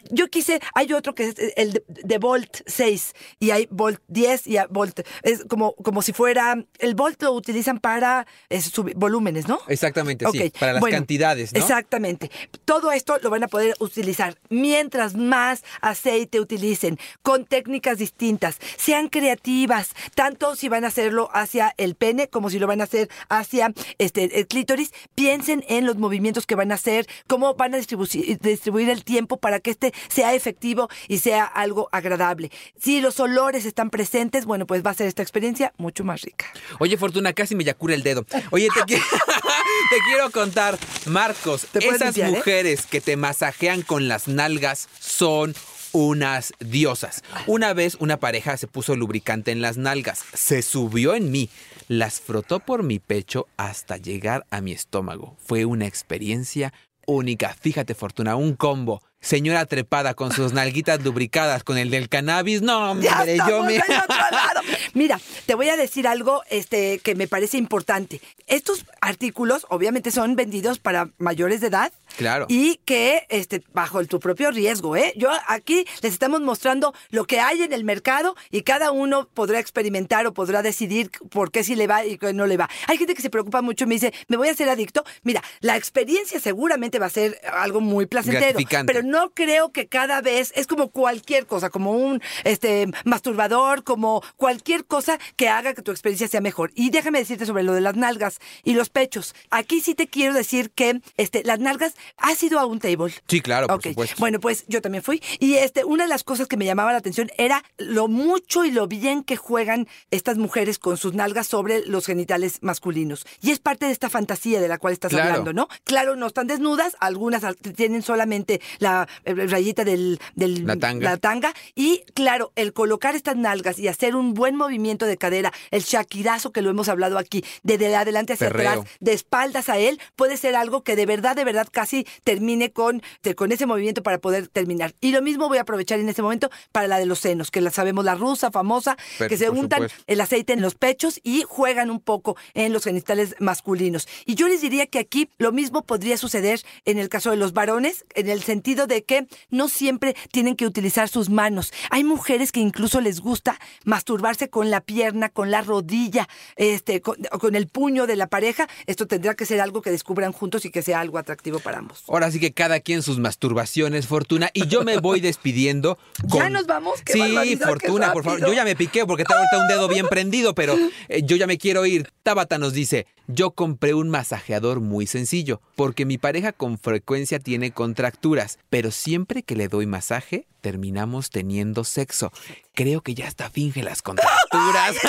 yo 0.09 0.27
quise, 0.29 0.59
hay 0.73 0.93
otro 0.93 1.13
que 1.13 1.27
es 1.27 1.35
el 1.57 1.73
de, 1.73 1.83
de 1.87 2.17
Volt 2.17 2.61
6 2.65 3.13
y 3.39 3.51
hay 3.51 3.67
Volt 3.69 4.01
10 4.07 4.47
y 4.47 4.57
hay 4.57 4.65
Volt, 4.69 5.01
es 5.23 5.43
como, 5.45 5.73
como 5.75 6.01
si 6.01 6.13
fuera, 6.13 6.63
el 6.79 6.95
Volt 6.95 7.21
lo 7.23 7.33
utilizan 7.33 7.79
para 7.79 8.25
eh, 8.49 8.61
sub- 8.61 8.93
volúmenes, 8.95 9.47
¿no? 9.47 9.59
Exactamente, 9.67 10.25
sí. 10.31 10.39
Ok, 10.47 10.57
Para 10.59 10.73
las 10.73 10.79
bueno, 10.81 10.95
cantidades, 10.97 11.53
¿no? 11.53 11.59
Exactamente. 11.59 12.31
Todo 12.65 12.91
esto 12.93 13.17
lo 13.21 13.29
van 13.29 13.43
a 13.43 13.47
poder 13.47 13.75
utilizar 13.79 14.37
mientras 14.49 15.15
más 15.15 15.63
aceite 15.81 16.39
utilicen, 16.39 16.97
con 17.21 17.45
técnicas 17.45 17.97
distintas. 17.97 18.57
Sean 18.77 19.09
creativas, 19.09 19.89
tanto 20.15 20.55
si 20.55 20.69
van 20.69 20.85
a 20.85 20.87
hacerlo 20.87 21.29
hacia 21.33 21.73
el 21.77 21.95
pene 21.95 22.27
como 22.29 22.49
si 22.49 22.59
lo 22.59 22.67
van 22.67 22.81
a 22.81 22.85
hacer 22.85 23.09
hacia 23.27 23.73
este, 23.97 24.39
el 24.39 24.47
clítoris. 24.47 24.91
Piensen 25.15 25.63
en 25.67 25.85
los 25.85 25.97
movimientos 25.97 26.28
que 26.33 26.55
van 26.55 26.71
a 26.71 26.75
hacer, 26.75 27.07
cómo 27.27 27.55
van 27.55 27.73
a 27.73 27.77
distribuir, 27.77 28.39
distribuir 28.39 28.89
el 28.89 29.03
tiempo 29.03 29.37
para 29.37 29.59
que 29.59 29.71
este 29.71 29.93
sea 30.07 30.33
efectivo 30.33 30.89
y 31.07 31.19
sea 31.19 31.43
algo 31.45 31.89
agradable. 31.91 32.51
Si 32.79 33.01
los 33.01 33.19
olores 33.19 33.65
están 33.65 33.89
presentes, 33.89 34.45
bueno, 34.45 34.65
pues 34.67 34.85
va 34.85 34.91
a 34.91 34.93
ser 34.93 35.07
esta 35.07 35.21
experiencia 35.21 35.73
mucho 35.77 36.03
más 36.03 36.21
rica. 36.21 36.45
Oye, 36.79 36.97
Fortuna, 36.97 37.33
casi 37.33 37.55
me 37.55 37.63
yacura 37.63 37.93
el 37.95 38.03
dedo. 38.03 38.25
Oye, 38.51 38.67
te, 38.73 38.79
qui- 38.81 39.01
te 39.89 39.97
quiero 40.07 40.29
contar, 40.31 40.77
Marcos, 41.05 41.67
Te 41.71 41.79
esas 41.79 42.01
limpiar, 42.15 42.29
¿eh? 42.29 42.31
mujeres 42.37 42.85
que 42.85 43.01
te 43.01 43.17
masajean 43.17 43.81
con 43.81 44.07
las 44.07 44.27
nalgas 44.27 44.87
son 44.99 45.53
unas 45.91 46.53
diosas. 46.59 47.23
Una 47.47 47.73
vez 47.73 47.95
una 47.99 48.17
pareja 48.17 48.57
se 48.57 48.67
puso 48.67 48.95
lubricante 48.95 49.51
en 49.51 49.61
las 49.61 49.77
nalgas, 49.77 50.23
se 50.33 50.61
subió 50.61 51.15
en 51.15 51.31
mí, 51.31 51.49
las 51.87 52.19
frotó 52.19 52.59
por 52.59 52.83
mi 52.83 52.99
pecho 52.99 53.47
hasta 53.57 53.97
llegar 53.97 54.45
a 54.49 54.61
mi 54.61 54.71
estómago. 54.71 55.35
Fue 55.39 55.65
una 55.65 55.87
experiencia 55.87 56.73
única. 57.05 57.55
Fíjate, 57.59 57.95
Fortuna, 57.95 58.35
un 58.35 58.55
combo. 58.55 59.01
Señora 59.21 59.65
trepada 59.65 60.13
con 60.13 60.31
sus 60.31 60.53
nalguitas 60.53 61.03
lubricadas 61.03 61.63
con 61.65 61.77
el 61.77 61.89
del 61.89 62.07
cannabis. 62.07 62.61
No, 62.61 62.91
hombre, 62.91 63.09
Ya 63.09 63.25
yo 63.49 63.63
me... 63.63 63.73
del 63.73 63.81
otro 63.81 64.15
lado. 64.31 64.61
Mira, 64.93 65.19
te 65.45 65.55
voy 65.55 65.67
a 65.69 65.75
decir 65.75 66.07
algo 66.07 66.41
este, 66.49 66.99
que 66.99 67.15
me 67.15 67.27
parece 67.27 67.57
importante. 67.57 68.21
Estos 68.47 68.85
artículos 69.01 69.65
obviamente 69.69 70.11
son 70.11 70.35
vendidos 70.37 70.79
para 70.79 71.09
mayores 71.17 71.59
de 71.61 71.67
edad. 71.67 71.91
Claro. 72.17 72.45
Y 72.49 72.77
que 72.85 73.25
este, 73.29 73.61
bajo 73.73 73.99
el- 73.99 74.07
tu 74.07 74.19
propio 74.19 74.51
riesgo, 74.51 74.95
¿eh? 74.95 75.13
Yo 75.15 75.29
aquí 75.47 75.85
les 76.01 76.13
estamos 76.13 76.41
mostrando 76.41 76.93
lo 77.09 77.25
que 77.25 77.39
hay 77.39 77.61
en 77.63 77.73
el 77.73 77.83
mercado 77.83 78.35
y 78.51 78.61
cada 78.63 78.91
uno 78.91 79.27
podrá 79.33 79.59
experimentar 79.59 80.25
o 80.27 80.33
podrá 80.33 80.61
decidir 80.61 81.11
por 81.29 81.51
qué 81.51 81.63
sí 81.63 81.75
le 81.75 81.87
va 81.87 82.05
y 82.05 82.17
qué 82.17 82.33
no 82.33 82.47
le 82.47 82.57
va. 82.57 82.69
Hay 82.87 82.97
gente 82.97 83.13
que 83.15 83.21
se 83.21 83.29
preocupa 83.29 83.61
mucho 83.61 83.83
y 83.83 83.87
me 83.87 83.95
dice, 83.95 84.13
¿me 84.27 84.37
voy 84.37 84.47
a 84.47 84.51
hacer 84.51 84.69
adicto? 84.69 85.03
Mira, 85.23 85.43
la 85.59 85.75
experiencia 85.77 86.39
seguramente 86.39 86.99
va 86.99 87.07
a 87.07 87.09
ser 87.11 87.39
algo 87.53 87.81
muy 87.81 88.05
placentero. 88.05 88.57
Pero 88.87 89.03
no 89.09 89.31
creo 89.31 89.71
que 89.71 89.87
cada 89.87 90.21
vez 90.21 90.51
es 90.55 90.67
como 90.67 90.89
cualquier 90.89 91.45
cosa, 91.47 91.69
como 91.69 91.91
un 91.91 92.21
este 92.43 92.87
masturbador, 93.05 93.83
como 93.83 94.23
cualquier 94.37 94.85
cosa 94.85 95.19
que 95.35 95.49
haga 95.49 95.73
que 95.73 95.81
tu 95.81 95.91
experiencia 95.91 96.27
sea 96.27 96.41
mejor. 96.41 96.71
Y 96.75 96.89
déjame 96.89 97.19
decirte 97.19 97.45
sobre 97.45 97.63
lo 97.63 97.73
de 97.73 97.81
las 97.81 97.95
nalgas 97.95 98.39
y 98.63 98.73
los 98.73 98.89
pechos. 98.89 99.35
Aquí 99.49 99.81
sí 99.81 99.95
te 99.95 100.07
quiero 100.07 100.33
decir 100.33 100.71
que 100.71 101.01
este 101.17 101.43
las 101.43 101.59
nalgas 101.59 101.93
ha 102.17 102.35
sido 102.35 102.59
a 102.59 102.65
un 102.65 102.79
table. 102.79 103.13
Sí, 103.27 103.41
claro, 103.41 103.67
por 103.67 103.81
supuesto. 103.81 104.15
Bueno, 104.19 104.39
pues 104.39 104.65
yo 104.67 104.81
también 104.81 105.03
fui. 105.03 105.21
Y 105.39 105.55
este, 105.55 105.83
una 105.83 106.03
de 106.03 106.09
las 106.09 106.23
cosas 106.23 106.47
que 106.47 106.57
me 106.57 106.65
llamaba 106.65 106.91
la 106.91 106.97
atención 106.99 107.29
era 107.37 107.63
lo 107.77 108.07
mucho 108.07 108.65
y 108.65 108.71
lo 108.71 108.87
bien 108.87 109.23
que 109.23 109.35
juegan 109.37 109.87
estas 110.11 110.37
mujeres 110.37 110.79
con 110.79 110.97
sus 110.97 111.13
nalgas 111.13 111.47
sobre 111.47 111.85
los 111.85 112.05
genitales 112.05 112.59
masculinos. 112.61 113.25
Y 113.41 113.51
es 113.51 113.59
parte 113.59 113.85
de 113.87 113.91
esta 113.91 114.09
fantasía 114.09 114.61
de 114.61 114.67
la 114.67 114.77
cual 114.77 114.93
estás 114.93 115.09
Claro. 115.11 115.29
hablando, 115.29 115.53
¿no? 115.53 115.67
Claro, 115.83 116.15
no 116.15 116.27
están 116.27 116.47
desnudas, 116.47 116.95
algunas 116.99 117.43
al- 117.43 117.55
tienen 117.57 118.01
solamente 118.01 118.61
la 118.79 118.98
eh, 119.25 119.33
rayita 119.33 119.83
del, 119.83 120.19
del- 120.35 120.65
La 120.65 120.75
tanga. 120.75 121.09
la 121.11 121.17
tanga. 121.17 121.53
Y 121.75 122.03
claro, 122.13 122.51
el 122.55 122.73
colocar 122.73 123.15
estas 123.15 123.35
nalgas 123.35 123.79
y 123.79 123.87
hacer 123.87 124.15
un 124.15 124.33
buen 124.33 124.55
movimiento 124.55 125.05
de 125.05 125.17
cadera, 125.17 125.51
el 125.71 125.81
shakirazo 125.83 126.51
que 126.51 126.61
lo 126.61 126.69
hemos 126.69 126.89
hablado 126.89 127.17
aquí, 127.17 127.43
de, 127.63 127.77
de 127.77 127.95
adelante 127.95 128.33
hacia 128.33 128.47
Perreo. 128.49 128.69
atrás, 128.69 128.85
de 128.99 129.13
espaldas 129.13 129.69
a 129.69 129.77
él, 129.77 129.99
puede 130.15 130.37
ser 130.37 130.55
algo 130.55 130.83
que 130.83 130.95
de 130.95 131.05
verdad, 131.05 131.35
de 131.35 131.43
verdad 131.43 131.67
casi 131.71 132.05
termine 132.23 132.71
con, 132.71 133.01
con 133.35 133.51
ese 133.51 133.65
movimiento 133.65 134.03
para 134.03 134.17
poder 134.19 134.47
terminar. 134.47 134.93
Y 135.01 135.11
lo 135.11 135.21
mismo 135.21 135.47
voy 135.47 135.57
a 135.57 135.61
aprovechar 135.61 135.99
en 135.99 136.09
ese 136.09 136.21
momento 136.21 136.49
para 136.71 136.87
la 136.87 136.97
de 136.99 137.05
los 137.05 137.19
senos, 137.19 137.51
que 137.51 137.61
la 137.61 137.71
sabemos, 137.71 138.05
la 138.05 138.15
rusa, 138.15 138.51
famosa, 138.51 138.97
Pero, 139.17 139.29
que 139.29 139.37
se 139.37 139.49
untan 139.49 139.83
supuesto. 139.83 140.03
el 140.07 140.21
aceite 140.21 140.53
en 140.53 140.61
los 140.61 140.75
pechos 140.75 141.19
y 141.23 141.43
juegan 141.47 141.89
un 141.91 141.99
poco 141.99 142.35
en 142.53 142.73
los 142.73 142.83
genitales 142.83 143.35
masculinos. 143.39 144.07
Y 144.25 144.35
yo 144.35 144.47
les 144.47 144.61
diría 144.61 144.85
que 144.87 144.99
aquí 144.99 145.29
lo 145.37 145.51
mismo 145.51 145.83
podría 145.83 146.17
suceder 146.17 146.61
en 146.85 146.97
el 146.97 147.09
caso 147.09 147.31
de 147.31 147.37
los 147.37 147.53
varones, 147.53 148.05
en 148.15 148.29
el 148.29 148.41
sentido 148.43 148.87
de 148.89 149.05
que 149.05 149.27
no 149.49 149.69
siempre 149.69 150.15
tienen 150.33 150.57
que 150.57 150.65
utilizar 150.65 151.07
sus 151.07 151.29
manos. 151.29 151.71
Hay 151.89 152.03
mujeres 152.03 152.51
que 152.51 152.59
incluso 152.59 152.99
les 152.99 153.21
gusta 153.21 153.57
masturbarse 153.85 154.49
con 154.49 154.69
la 154.69 154.81
pierna, 154.81 155.29
con 155.29 155.51
la 155.51 155.61
rodilla, 155.61 156.27
este, 156.57 156.99
con, 156.99 157.15
con 157.39 157.55
el 157.55 157.67
puño 157.67 158.05
de 158.05 158.17
la 158.17 158.27
pareja. 158.27 158.67
Esto 158.85 159.07
tendrá 159.07 159.35
que 159.35 159.45
ser 159.45 159.61
algo 159.61 159.81
que 159.81 159.91
descubran 159.91 160.33
juntos 160.33 160.65
y 160.65 160.71
que 160.71 160.81
sea 160.81 160.99
algo 160.99 161.17
atractivo 161.17 161.59
para 161.59 161.77
ambos. 161.77 162.03
Ahora 162.09 162.29
sí 162.31 162.39
que 162.39 162.51
cada 162.51 162.81
quien 162.81 163.01
sus 163.01 163.19
masturbaciones, 163.19 164.07
Fortuna. 164.07 164.49
Y 164.53 164.67
yo 164.67 164.83
me 164.83 164.97
voy 164.97 165.21
despidiendo 165.21 165.97
con... 166.29 166.39
¿Ya 166.39 166.49
nos 166.49 166.65
vamos? 166.65 167.01
¡Qué 167.03 167.13
sí, 167.13 167.57
Fortuna, 167.57 168.11
por 168.11 168.23
favor. 168.23 168.39
Yo 168.39 168.53
ya 168.53 168.63
me 168.63 168.75
piqué 168.75 169.05
porque 169.05 169.23
tengo 169.23 169.39
ahorita 169.39 169.61
un 169.61 169.67
dedo 169.67 169.87
bien 169.87 170.07
prendido, 170.07 170.55
pero 170.55 170.75
eh, 171.07 171.21
yo 171.23 171.35
ya 171.35 171.47
me 171.47 171.57
quiero 171.57 171.85
ir. 171.85 172.09
Tabata 172.23 172.57
nos 172.57 172.73
dice, 172.73 173.05
yo 173.27 173.51
compré 173.51 173.93
un 173.93 174.09
masajeador 174.09 174.79
muy 174.79 175.05
sencillo, 175.05 175.61
porque 175.75 176.05
mi 176.05 176.17
pareja 176.17 176.51
con 176.51 176.77
frecuencia 176.77 177.39
tiene 177.39 177.71
contracturas, 177.71 178.57
pero 178.69 178.78
siempre 178.91 179.43
que 179.43 179.55
le 179.55 179.67
doy 179.67 179.85
masaje, 179.85 180.47
terminamos 180.61 181.29
teniendo 181.29 181.83
sexo. 181.83 182.31
Creo 182.73 183.01
que 183.01 183.13
ya 183.13 183.27
hasta 183.27 183.49
finge 183.49 183.83
las 183.83 184.01
contracturas. 184.01 184.95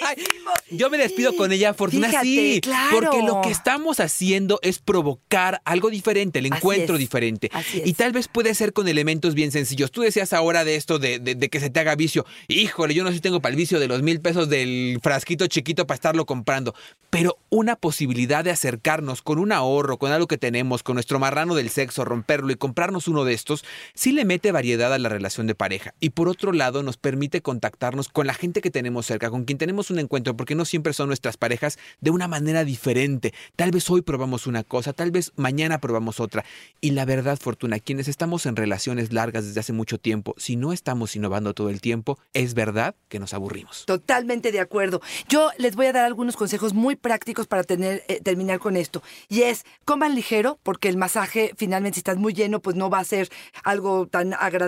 Yo 0.70 0.90
me 0.90 0.98
despido 0.98 1.34
con 1.36 1.52
ella, 1.52 1.74
Fortuna, 1.74 2.08
Fíjate, 2.08 2.24
sí, 2.26 2.60
claro. 2.62 2.88
porque 3.00 3.22
lo 3.22 3.40
que 3.40 3.50
estamos 3.50 4.00
haciendo 4.00 4.58
es 4.62 4.78
provocar 4.78 5.60
algo 5.64 5.90
diferente, 5.90 6.38
el 6.38 6.46
encuentro 6.46 6.96
diferente. 6.98 7.50
Y 7.84 7.94
tal 7.94 8.12
vez 8.12 8.28
puede 8.28 8.54
ser 8.54 8.72
con 8.72 8.86
elementos 8.88 9.34
bien 9.34 9.50
sencillos. 9.50 9.90
Tú 9.90 10.02
decías 10.02 10.32
ahora 10.32 10.64
de 10.64 10.76
esto, 10.76 10.98
de, 10.98 11.18
de- 11.18 11.34
de 11.34 11.48
que 11.48 11.60
se 11.60 11.70
te 11.70 11.80
haga 11.80 11.94
vicio. 11.94 12.24
Híjole, 12.48 12.94
yo 12.94 13.02
no 13.04 13.10
sé 13.10 13.16
si 13.16 13.20
tengo 13.20 13.40
para 13.40 13.50
el 13.50 13.56
vicio 13.56 13.80
de 13.80 13.88
los 13.88 14.02
mil 14.02 14.20
pesos 14.20 14.48
del 14.48 14.98
frasquito 15.02 15.46
chiquito 15.46 15.86
para 15.86 15.96
estarlo 15.96 16.26
comprando. 16.26 16.74
Pero 17.10 17.38
una 17.48 17.76
posibilidad 17.76 18.44
de 18.44 18.50
acercarnos 18.50 19.22
con 19.22 19.38
un 19.38 19.52
ahorro, 19.52 19.98
con 19.98 20.12
algo 20.12 20.26
que 20.26 20.38
tenemos, 20.38 20.82
con 20.82 20.94
nuestro 20.94 21.18
marrano 21.18 21.54
del 21.54 21.70
sexo, 21.70 22.04
romperlo 22.04 22.52
y 22.52 22.56
comprarnos 22.56 23.08
uno 23.08 23.24
de 23.24 23.34
estos, 23.34 23.64
sí 23.94 24.12
le 24.12 24.24
mete 24.24 24.52
variedad 24.52 24.77
a 24.86 24.98
la 24.98 25.08
relación 25.08 25.46
de 25.46 25.54
pareja. 25.54 25.94
Y 26.00 26.10
por 26.10 26.28
otro 26.28 26.52
lado, 26.52 26.82
nos 26.82 26.96
permite 26.96 27.42
contactarnos 27.42 28.08
con 28.08 28.26
la 28.26 28.34
gente 28.34 28.60
que 28.60 28.70
tenemos 28.70 29.06
cerca, 29.06 29.30
con 29.30 29.44
quien 29.44 29.58
tenemos 29.58 29.90
un 29.90 29.98
encuentro, 29.98 30.36
porque 30.36 30.54
no 30.54 30.64
siempre 30.64 30.92
son 30.92 31.08
nuestras 31.08 31.36
parejas 31.36 31.78
de 32.00 32.10
una 32.10 32.28
manera 32.28 32.64
diferente. 32.64 33.34
Tal 33.56 33.70
vez 33.70 33.88
hoy 33.90 34.02
probamos 34.02 34.46
una 34.46 34.64
cosa, 34.64 34.92
tal 34.92 35.10
vez 35.10 35.32
mañana 35.36 35.78
probamos 35.78 36.20
otra. 36.20 36.44
Y 36.80 36.92
la 36.92 37.04
verdad, 37.04 37.38
Fortuna, 37.40 37.78
quienes 37.78 38.08
estamos 38.08 38.46
en 38.46 38.56
relaciones 38.56 39.12
largas 39.12 39.46
desde 39.46 39.60
hace 39.60 39.72
mucho 39.72 39.98
tiempo, 39.98 40.34
si 40.38 40.56
no 40.56 40.72
estamos 40.72 41.16
innovando 41.16 41.54
todo 41.54 41.70
el 41.70 41.80
tiempo, 41.80 42.18
es 42.32 42.54
verdad 42.54 42.94
que 43.08 43.18
nos 43.18 43.34
aburrimos. 43.34 43.84
Totalmente 43.86 44.52
de 44.52 44.60
acuerdo. 44.60 45.00
Yo 45.28 45.50
les 45.58 45.76
voy 45.76 45.86
a 45.86 45.92
dar 45.92 46.04
algunos 46.04 46.36
consejos 46.36 46.74
muy 46.74 46.96
prácticos 46.96 47.46
para 47.46 47.64
tener, 47.64 48.04
eh, 48.08 48.20
terminar 48.22 48.58
con 48.58 48.76
esto. 48.76 49.02
Y 49.28 49.42
es, 49.42 49.64
coman 49.84 50.14
ligero, 50.14 50.58
porque 50.62 50.88
el 50.88 50.96
masaje 50.96 51.52
finalmente 51.56 51.96
si 51.96 52.00
estás 52.00 52.16
muy 52.16 52.32
lleno, 52.32 52.60
pues 52.60 52.76
no 52.76 52.90
va 52.90 53.00
a 53.00 53.04
ser 53.04 53.28
algo 53.64 54.06
tan 54.06 54.34
agradable. 54.34 54.67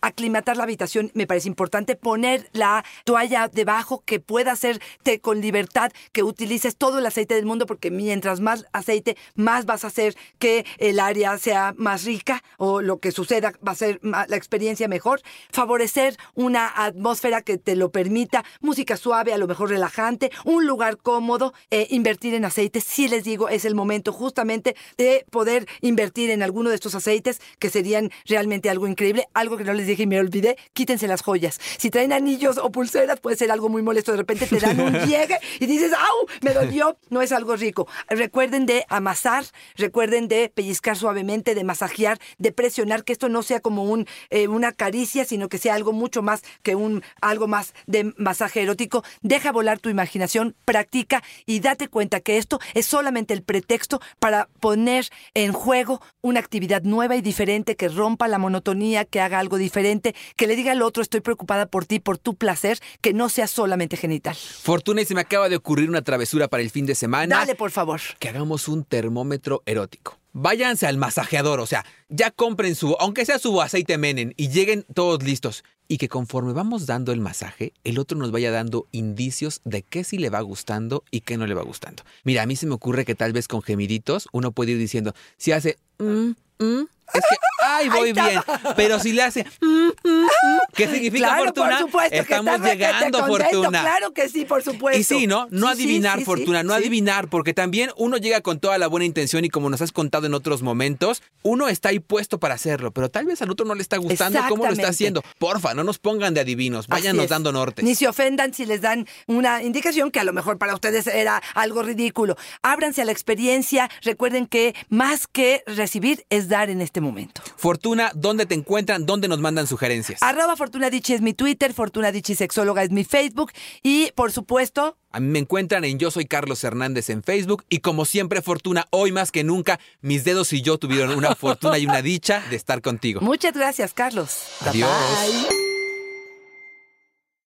Aclimatar 0.00 0.56
la 0.56 0.64
habitación 0.64 1.10
me 1.14 1.26
parece 1.26 1.48
importante. 1.48 1.96
Poner 1.96 2.48
la 2.52 2.84
toalla 3.04 3.48
debajo 3.48 4.02
que 4.04 4.20
pueda 4.20 4.52
hacerte 4.52 5.20
con 5.20 5.40
libertad, 5.40 5.92
que 6.12 6.22
utilices 6.22 6.76
todo 6.76 6.98
el 6.98 7.06
aceite 7.06 7.34
del 7.34 7.46
mundo, 7.46 7.66
porque 7.66 7.90
mientras 7.90 8.40
más 8.40 8.66
aceite, 8.72 9.16
más 9.34 9.66
vas 9.66 9.84
a 9.84 9.88
hacer 9.88 10.16
que 10.38 10.64
el 10.78 11.00
área 11.00 11.38
sea 11.38 11.74
más 11.76 12.04
rica 12.04 12.42
o 12.58 12.80
lo 12.80 12.98
que 12.98 13.12
suceda 13.12 13.52
va 13.66 13.72
a 13.72 13.76
ser 13.76 14.00
la 14.02 14.36
experiencia 14.36 14.88
mejor. 14.88 15.20
Favorecer 15.50 16.16
una 16.34 16.68
atmósfera 16.74 17.42
que 17.42 17.58
te 17.58 17.76
lo 17.76 17.90
permita, 17.90 18.44
música 18.60 18.96
suave, 18.96 19.32
a 19.32 19.38
lo 19.38 19.46
mejor 19.46 19.70
relajante, 19.70 20.30
un 20.44 20.66
lugar 20.66 20.98
cómodo, 20.98 21.52
eh, 21.70 21.86
invertir 21.90 22.34
en 22.34 22.44
aceites. 22.44 22.84
Sí 22.84 23.08
les 23.08 23.24
digo, 23.24 23.48
es 23.48 23.64
el 23.64 23.74
momento 23.74 24.12
justamente 24.12 24.76
de 24.96 25.24
poder 25.30 25.66
invertir 25.80 26.30
en 26.30 26.42
alguno 26.42 26.70
de 26.70 26.76
estos 26.76 26.94
aceites 26.94 27.40
que 27.58 27.70
serían 27.70 28.10
realmente 28.26 28.70
algo 28.70 28.86
increíble. 28.86 29.28
Algo 29.34 29.56
que 29.56 29.64
no 29.64 29.72
les 29.72 29.86
dije 29.86 30.04
y 30.04 30.06
me 30.06 30.18
olvidé, 30.18 30.56
quítense 30.72 31.06
las 31.06 31.22
joyas. 31.22 31.60
Si 31.78 31.90
traen 31.90 32.12
anillos 32.12 32.58
o 32.58 32.70
pulseras, 32.70 33.20
puede 33.20 33.36
ser 33.36 33.50
algo 33.50 33.68
muy 33.68 33.82
molesto. 33.82 34.12
De 34.12 34.18
repente 34.18 34.46
te 34.46 34.58
dan 34.58 34.80
un 34.80 34.92
llegue 35.06 35.38
y 35.60 35.66
dices, 35.66 35.92
¡au! 35.92 36.26
Me 36.42 36.52
dolió. 36.52 36.96
No 37.10 37.22
es 37.22 37.32
algo 37.32 37.56
rico. 37.56 37.86
Recuerden 38.08 38.66
de 38.66 38.84
amasar, 38.88 39.44
recuerden 39.76 40.28
de 40.28 40.50
pellizcar 40.54 40.96
suavemente, 40.96 41.54
de 41.54 41.64
masajear, 41.64 42.18
de 42.38 42.52
presionar, 42.52 43.04
que 43.04 43.12
esto 43.12 43.28
no 43.28 43.42
sea 43.42 43.60
como 43.60 43.84
un, 43.84 44.06
eh, 44.30 44.48
una 44.48 44.72
caricia, 44.72 45.24
sino 45.24 45.48
que 45.48 45.58
sea 45.58 45.74
algo 45.74 45.92
mucho 45.92 46.22
más 46.22 46.42
que 46.62 46.74
un 46.74 47.02
algo 47.20 47.46
más 47.48 47.74
de 47.86 48.12
masaje 48.16 48.62
erótico. 48.62 49.04
Deja 49.22 49.52
volar 49.52 49.78
tu 49.78 49.88
imaginación, 49.88 50.54
practica 50.64 51.22
y 51.46 51.60
date 51.60 51.88
cuenta 51.88 52.20
que 52.20 52.38
esto 52.38 52.60
es 52.74 52.86
solamente 52.86 53.34
el 53.34 53.42
pretexto 53.42 54.00
para 54.18 54.48
poner 54.60 55.08
en 55.34 55.52
juego 55.52 56.00
una 56.20 56.40
actividad 56.40 56.82
nueva 56.82 57.16
y 57.16 57.22
diferente 57.22 57.76
que 57.76 57.88
rompa 57.88 58.28
la 58.28 58.38
monotonía, 58.38 59.04
que 59.04 59.20
haga 59.22 59.38
algo 59.38 59.56
diferente, 59.56 60.14
que 60.36 60.46
le 60.46 60.56
diga 60.56 60.72
al 60.72 60.82
otro 60.82 61.02
estoy 61.02 61.20
preocupada 61.20 61.66
por 61.66 61.86
ti, 61.86 62.00
por 62.00 62.18
tu 62.18 62.34
placer, 62.34 62.78
que 63.00 63.12
no 63.12 63.28
sea 63.28 63.46
solamente 63.46 63.96
genital. 63.96 64.36
Fortuna, 64.36 65.02
y 65.02 65.04
se 65.04 65.14
me 65.14 65.20
acaba 65.20 65.48
de 65.48 65.56
ocurrir 65.56 65.88
una 65.88 66.02
travesura 66.02 66.48
para 66.48 66.62
el 66.62 66.70
fin 66.70 66.86
de 66.86 66.94
semana. 66.94 67.36
Dale, 67.36 67.54
por 67.54 67.70
favor. 67.70 68.00
que 68.18 68.28
hagamos 68.28 68.68
un 68.68 68.84
termómetro 68.84 69.62
erótico. 69.66 70.18
Váyanse 70.34 70.86
al 70.86 70.96
masajeador, 70.96 71.60
o 71.60 71.66
sea, 71.66 71.84
ya 72.08 72.30
compren 72.30 72.74
su, 72.74 72.96
aunque 73.00 73.26
sea 73.26 73.38
su 73.38 73.60
aceite 73.60 73.98
menen 73.98 74.32
y 74.38 74.48
lleguen 74.48 74.86
todos 74.94 75.22
listos. 75.22 75.62
Y 75.88 75.98
que 75.98 76.08
conforme 76.08 76.54
vamos 76.54 76.86
dando 76.86 77.12
el 77.12 77.20
masaje, 77.20 77.74
el 77.84 77.98
otro 77.98 78.16
nos 78.16 78.30
vaya 78.30 78.50
dando 78.50 78.86
indicios 78.92 79.60
de 79.64 79.82
qué 79.82 80.04
sí 80.04 80.16
le 80.16 80.30
va 80.30 80.40
gustando 80.40 81.04
y 81.10 81.20
qué 81.20 81.36
no 81.36 81.46
le 81.46 81.52
va 81.52 81.62
gustando. 81.62 82.02
Mira, 82.24 82.42
a 82.42 82.46
mí 82.46 82.56
se 82.56 82.66
me 82.66 82.72
ocurre 82.72 83.04
que 83.04 83.14
tal 83.14 83.34
vez 83.34 83.46
con 83.46 83.60
gemiditos 83.60 84.26
uno 84.32 84.52
puede 84.52 84.72
ir 84.72 84.78
diciendo, 84.78 85.12
si 85.36 85.52
hace, 85.52 85.76
mm, 85.98 86.30
mm, 86.60 86.86
es 87.12 87.22
que 87.28 87.36
ay, 87.62 87.88
voy 87.88 88.12
bien. 88.12 88.40
Pero 88.76 88.98
si 88.98 89.12
le 89.12 89.22
hace, 89.22 89.44
mm, 89.60 89.66
mm, 89.66 89.88
mm, 90.04 90.58
¿qué 90.74 90.88
significa 90.88 91.28
claro, 91.28 91.44
fortuna? 91.44 91.68
por 91.70 91.78
supuesto, 91.78 92.16
Estamos 92.16 92.60
que 92.60 92.68
llegando, 92.68 93.20
contento, 93.20 93.26
fortuna. 93.26 93.80
Claro 93.82 94.12
que 94.12 94.28
sí, 94.28 94.44
por 94.44 94.62
supuesto. 94.62 95.00
Y 95.00 95.04
sí, 95.04 95.26
¿no? 95.26 95.46
No 95.50 95.68
Sí, 95.68 95.82
adivinar, 95.82 96.18
sí, 96.18 96.24
Fortuna, 96.24 96.60
sí, 96.60 96.66
no 96.66 96.74
adivinar, 96.74 97.28
porque 97.28 97.54
también 97.54 97.90
uno 97.96 98.16
llega 98.16 98.40
con 98.40 98.60
toda 98.60 98.78
la 98.78 98.86
buena 98.86 99.04
intención 99.06 99.44
y 99.44 99.48
como 99.48 99.70
nos 99.70 99.80
has 99.80 99.92
contado 99.92 100.26
en 100.26 100.34
otros 100.34 100.62
momentos, 100.62 101.22
uno 101.42 101.68
está 101.68 101.90
ahí 101.90 101.98
puesto 101.98 102.38
para 102.38 102.54
hacerlo, 102.54 102.90
pero 102.90 103.10
tal 103.10 103.26
vez 103.26 103.42
al 103.42 103.50
otro 103.50 103.66
no 103.66 103.74
le 103.74 103.82
está 103.82 103.96
gustando 103.96 104.40
cómo 104.48 104.66
lo 104.66 104.72
está 104.72 104.88
haciendo. 104.88 105.22
Porfa, 105.38 105.74
no 105.74 105.84
nos 105.84 105.98
pongan 105.98 106.34
de 106.34 106.40
adivinos, 106.40 106.86
váyanos 106.88 107.28
dando 107.28 107.52
nortes. 107.52 107.84
Ni 107.84 107.94
se 107.94 108.08
ofendan 108.08 108.54
si 108.54 108.66
les 108.66 108.80
dan 108.80 109.06
una 109.26 109.62
indicación 109.62 110.10
que 110.10 110.20
a 110.20 110.24
lo 110.24 110.32
mejor 110.32 110.58
para 110.58 110.74
ustedes 110.74 111.06
era 111.06 111.42
algo 111.54 111.82
ridículo. 111.82 112.36
Ábranse 112.62 113.02
a 113.02 113.04
la 113.04 113.12
experiencia. 113.12 113.90
Recuerden 114.02 114.46
que 114.46 114.74
más 114.88 115.26
que 115.26 115.62
recibir 115.66 116.24
es 116.30 116.48
dar 116.48 116.70
en 116.70 116.80
este 116.80 117.00
momento. 117.00 117.42
Fortuna, 117.62 118.10
¿dónde 118.16 118.44
te 118.44 118.56
encuentran? 118.56 119.06
¿Dónde 119.06 119.28
nos 119.28 119.38
mandan 119.38 119.68
sugerencias? 119.68 120.20
Arroba 120.20 120.56
Fortuna 120.56 120.90
Dichi 120.90 121.12
es 121.12 121.20
mi 121.20 121.32
Twitter, 121.32 121.72
Fortuna 121.72 122.10
Dichi 122.10 122.34
Sexóloga 122.34 122.82
es 122.82 122.90
mi 122.90 123.04
Facebook 123.04 123.52
y, 123.84 124.10
por 124.16 124.32
supuesto, 124.32 124.96
A 125.12 125.20
mí 125.20 125.28
me 125.28 125.38
encuentran 125.38 125.84
en 125.84 126.00
Yo 126.00 126.10
Soy 126.10 126.24
Carlos 126.24 126.64
Hernández 126.64 127.08
en 127.08 127.22
Facebook 127.22 127.64
y 127.68 127.78
como 127.78 128.04
siempre, 128.04 128.42
Fortuna, 128.42 128.88
hoy 128.90 129.12
más 129.12 129.30
que 129.30 129.44
nunca, 129.44 129.78
mis 130.00 130.24
dedos 130.24 130.52
y 130.52 130.60
yo 130.62 130.76
tuvieron 130.78 131.16
una 131.16 131.36
fortuna 131.36 131.78
y 131.78 131.86
una 131.86 132.02
dicha 132.02 132.42
de 132.50 132.56
estar 132.56 132.82
contigo. 132.82 133.20
muchas 133.20 133.52
gracias, 133.52 133.94
Carlos. 133.94 134.40
Adiós. 134.66 134.90
bye. 134.90 135.71